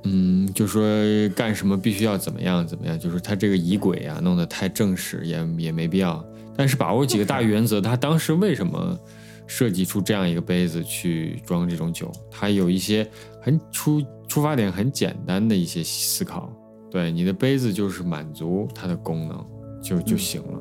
[0.04, 0.82] 嗯，就说
[1.30, 6.24] 干什么必须要怎么样怎么样，就是他这个仪轨啊弄得太正式也也没必要。
[6.56, 8.98] 但是把握几个大原则，他当时为什么
[9.46, 12.10] 设计出这样一个杯子去装这种酒？
[12.30, 13.08] 他有一些
[13.40, 16.52] 很出出发点很简单的一些思考。
[16.90, 19.46] 对你的杯子就是满足它的功能
[19.82, 20.60] 就就行了。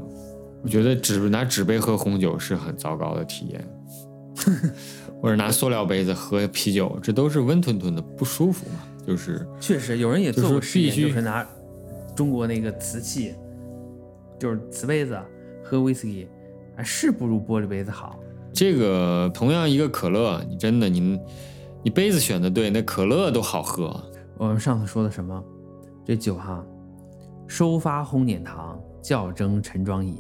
[0.64, 3.68] 我觉得纸拿纸杯喝红酒是很糟糕的体验，
[5.22, 8.80] 或者拿塑料杯子喝啤酒，这都是温吞吞的不舒服嘛。
[9.06, 11.48] 就是确实有人也做过实验，就是拿
[12.16, 13.34] 中国那个瓷器，
[14.40, 15.20] 就是瓷杯子
[15.64, 16.28] 喝威士忌，
[16.76, 18.20] 还是不如玻璃杯子好。
[18.54, 21.20] 这个同样一个可乐，你真的你
[21.84, 23.96] 你杯子选的对，那可乐都好喝。
[24.38, 25.44] 我们上次说的什么？
[26.06, 26.66] 这酒哈，
[27.48, 30.18] 收发烘碾糖，校蒸陈装饮。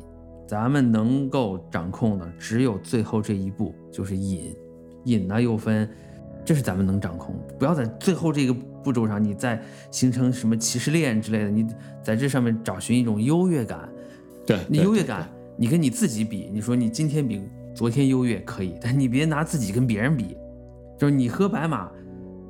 [0.47, 4.55] 咱们能够掌控的只有最后这一步，就是饮。
[5.05, 5.89] 饮呢又分，
[6.45, 7.53] 这是咱们能掌控的。
[7.59, 9.61] 不要在最后这个步骤上，你再
[9.91, 11.49] 形成什么歧视链之类的。
[11.49, 11.67] 你
[12.03, 13.89] 在这上面找寻一种优越感。
[14.45, 17.41] 对，你优越感，你跟你自己比，你说你今天比
[17.75, 20.37] 昨天优越可以，但你别拿自己跟别人比。
[20.97, 21.89] 就是你喝白马，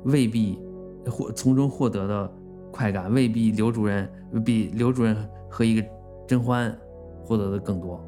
[0.04, 0.58] 未必
[1.06, 2.32] 获从中获得的。
[2.74, 4.10] 快感未必刘主任
[4.42, 5.14] 比刘主任
[5.50, 5.86] 和一个
[6.26, 6.74] 甄嬛
[7.22, 8.02] 获得的更多，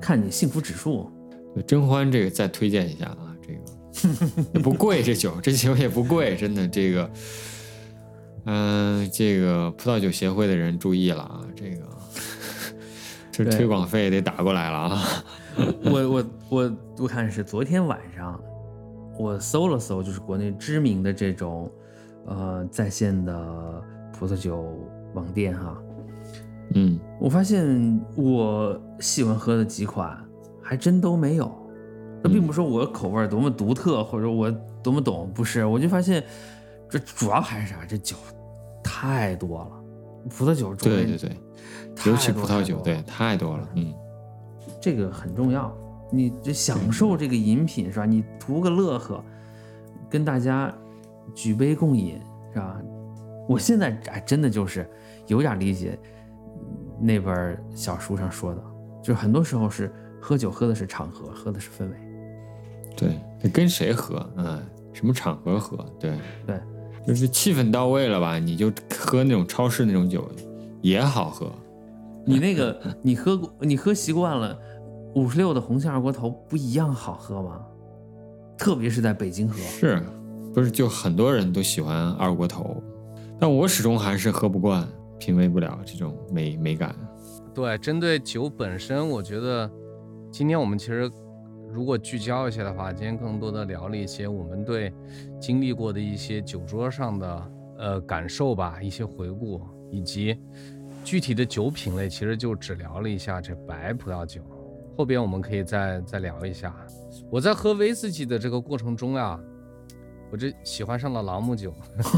[0.00, 1.08] 看你幸福指数。
[1.68, 3.60] 甄嬛这个再推荐一下啊，这个也
[4.62, 7.10] 不贵，这酒这酒也不贵，真的这个，
[8.46, 11.86] 嗯，这个葡萄酒协会的人注意了啊，这个
[13.30, 15.24] 这推广费得打过来了啊。
[15.84, 18.40] 我我我我看是昨天晚上
[19.18, 21.70] 我搜了搜，就是国内知名的这种。
[22.24, 23.82] 呃，在线的
[24.12, 24.78] 葡萄酒
[25.12, 25.76] 网店哈，
[26.76, 30.16] 嗯，我发现我喜欢喝的几款
[30.62, 31.52] 还真都没有。
[32.22, 34.50] 那并不是说我口味多么独特，或者我
[34.82, 35.64] 多么懂，不是。
[35.64, 36.22] 我就发现
[36.88, 38.16] 这主要还是啥，这酒
[38.82, 39.70] 太多了，
[40.30, 41.36] 葡萄酒对对对，
[42.06, 43.92] 尤其葡萄酒对太多了，嗯，
[44.80, 45.74] 这个很重要。
[46.10, 48.06] 你这享受这个饮品是吧？
[48.06, 49.24] 你图个乐呵，
[50.08, 50.72] 跟大家。
[51.36, 52.20] 举杯共饮
[52.52, 52.76] 是吧？
[53.48, 54.86] 我现在哎，真的就是
[55.28, 55.96] 有点理解
[57.00, 58.62] 那本小书上说的，
[59.00, 61.96] 就是很多时候是喝酒喝的是场合，喝的是氛围。
[62.96, 64.24] 对，跟谁喝？
[64.36, 64.60] 嗯，
[64.92, 65.84] 什么场合喝？
[65.98, 66.16] 对
[66.46, 66.60] 对，
[67.06, 68.38] 就是气氛到位了吧？
[68.38, 70.28] 你就喝那种超市那种酒
[70.80, 71.50] 也好喝。
[72.24, 74.58] 你那个你喝过，你喝习惯了
[75.14, 77.60] 五十六的红星二锅头不一样好喝吗？
[78.56, 79.58] 特别是在北京喝。
[79.58, 80.02] 是。
[80.54, 82.76] 不是，就很多人都喜欢二锅头，
[83.40, 84.86] 但我始终还是喝不惯，
[85.18, 86.94] 品味不了这种美美感。
[87.54, 89.70] 对，针对酒本身，我觉得
[90.30, 91.10] 今天我们其实
[91.72, 94.92] 如果聚焦一些的话，今天更多的聊了一些我们对
[95.40, 99.58] 经历过的一些酒桌上的呃感受吧，一些回顾，
[99.90, 100.38] 以及
[101.02, 104.42] 具体的酒品类，其实就只聊了一下这白葡萄酒。
[104.98, 106.76] 后边我们可以再再聊一下。
[107.30, 109.40] 我在喝威士忌的这个过程中啊，
[110.30, 111.72] 我这喜欢上了朗姆酒，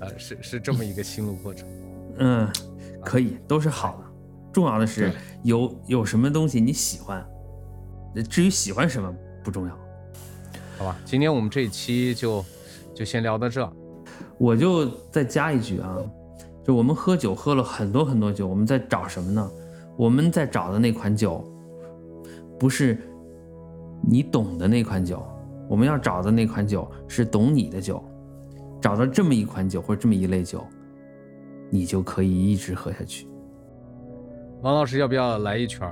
[0.00, 1.68] 呃，是是这么一个心路过程。
[2.16, 2.48] 嗯，
[3.04, 4.07] 可以，都是好的。
[4.58, 5.12] 重要的是
[5.44, 7.24] 有有什么东西你喜欢，
[8.28, 9.78] 至于喜欢什么不重要。
[10.76, 12.44] 好吧，今天我们这一期就
[12.92, 13.72] 就先聊到这。
[14.36, 15.96] 我就再加一句啊，
[16.64, 19.48] 就我们喝酒喝了很多很多酒，我们在找什么呢？
[19.96, 21.44] 我们在找的那款酒，
[22.58, 22.98] 不是
[24.02, 25.24] 你懂的那款酒，
[25.68, 28.04] 我们要找的那款酒是懂你的酒。
[28.80, 30.66] 找到这么一款酒或者这么一类酒，
[31.70, 33.28] 你就可以一直喝下去。
[34.60, 35.88] 王老师要不要来一圈？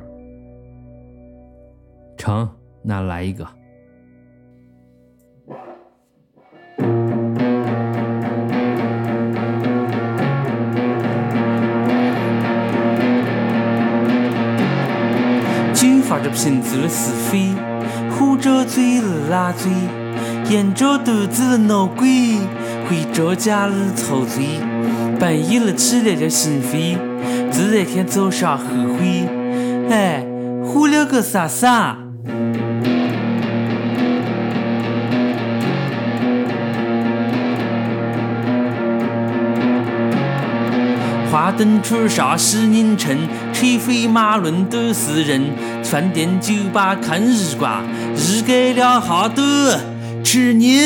[2.17, 2.49] 成，
[2.83, 3.47] 那来一个。
[15.73, 17.55] 酒发着瓶子的是非，
[18.11, 19.71] 喝着醉了拉醉，
[20.51, 22.39] 沿着肚子的闹鬼，
[22.89, 24.59] 回着家里操醉，
[25.21, 26.99] 半夜了起来了心扉，
[27.57, 28.65] 第二天早上后
[28.99, 29.27] 悔，
[29.89, 30.23] 哎，
[30.63, 31.97] 喝了个啥啥？
[41.33, 43.17] 花灯初上西宁城，
[43.55, 45.41] 车水马龙都是人。
[45.83, 47.81] 饭店酒吧看日挂，
[48.15, 49.43] 日给了哈都
[50.23, 50.79] 吃宁。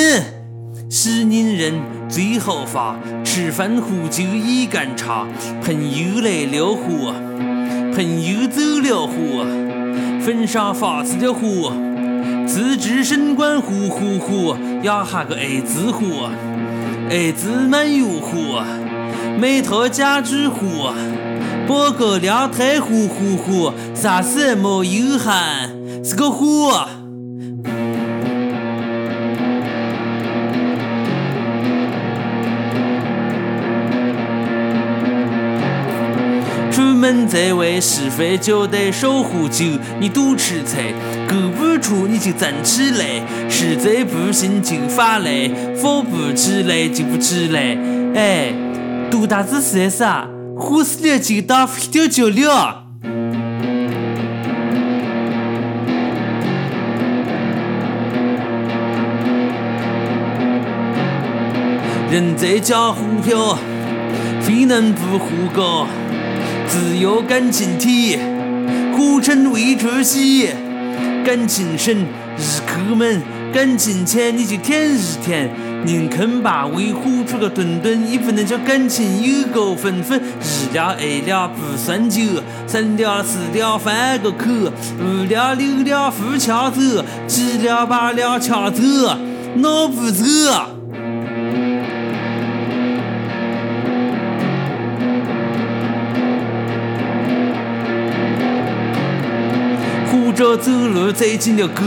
[0.89, 1.75] 西宁人
[2.09, 2.95] 最好发，
[3.33, 5.25] 吃饭喝酒一干茶。
[5.63, 7.15] 朋友来了火，
[7.95, 9.47] 朋友走了火，
[10.21, 11.73] 坟上发起了火。
[12.45, 16.29] 自治省管呼呼呼，压下个艾滋火，
[17.09, 18.65] 艾滋蛮有火。
[19.39, 20.89] 每套家具户，
[21.69, 25.71] 包个凉台呼呼呼，啥事没有喊，
[26.05, 26.89] 是个火。
[37.01, 39.65] 出门在外是非就得少喝酒，
[39.99, 40.93] 你多吃菜，
[41.27, 47.75] 够不出你就站起来，实在不行就发来，发不起来就不起来，
[48.15, 48.53] 哎。
[49.11, 50.29] 多大子事噻？
[50.55, 52.85] 喝死了就当飞掉脚了。
[62.11, 63.57] 人在江湖飘，
[64.43, 65.87] 谁能不喝高。
[66.71, 68.17] 只要感情铁，
[68.97, 70.49] 火成未出息。
[71.25, 71.97] 感情深，
[72.39, 73.21] 日抠门；
[73.53, 75.51] 感情浅，你就舔日舔。
[75.85, 80.21] 宁肯把胃火出个顿顿，也不能叫感情有个分分。
[80.41, 82.23] 一了二了不算酒，
[82.69, 84.47] 三了四了翻个口，
[85.01, 88.81] 五了六了扶墙走，七了八了抢走，
[89.57, 90.25] 闹不走。
[100.41, 101.83] 着走路踩进了狗，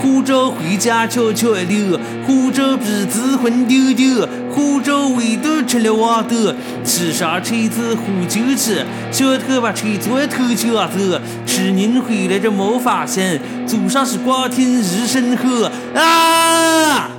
[0.00, 6.54] 或者回家悄悄溜，或者鼻子混丢丢，或者尾都成了网兜。
[6.84, 8.76] 骑上车子喝酒去，
[9.10, 15.68] 小偷把车子偷抢走，吃您回来就没发现，祖上是光听一声吼
[16.00, 17.10] 啊！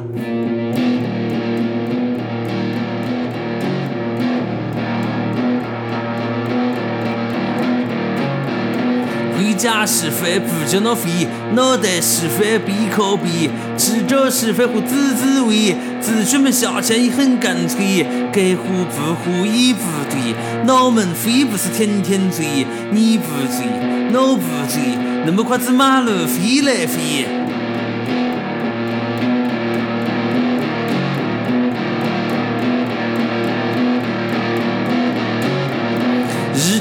[9.57, 20.35] 家是非不叫那飞，脑袋是非必靠背，吃着是非和滋滋味，子孙们下钱也很干脆，该喝不喝也不对，
[20.65, 23.65] 脑门飞不是天天醉，你不醉，
[24.11, 24.79] 脑不醉，
[25.25, 27.36] 那么快子马路飞来飞。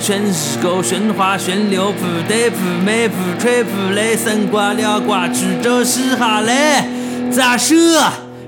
[0.06, 6.86] 全是个喧哗喧流，不得不美不吹不累，三瓜两瓜举着洗下来，
[7.28, 7.74] 咋手？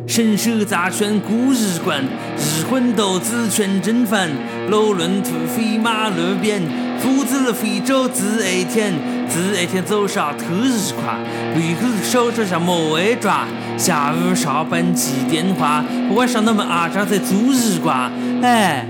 [0.07, 2.01] 伸手砸拳过日关，
[2.37, 4.31] 日混斗子全正翻，
[4.71, 6.63] 路轮土飞马路边，
[7.01, 8.95] 父子飞走自爱天，
[9.29, 11.17] 自爱天走上头日夸，
[11.57, 15.85] 背后手手下莫挨抓，下午上班接电话，
[16.15, 18.09] 晚上那么阿张在做日瓜，
[18.43, 18.87] 哎，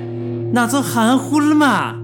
[0.53, 1.95] 那就含糊了嘛。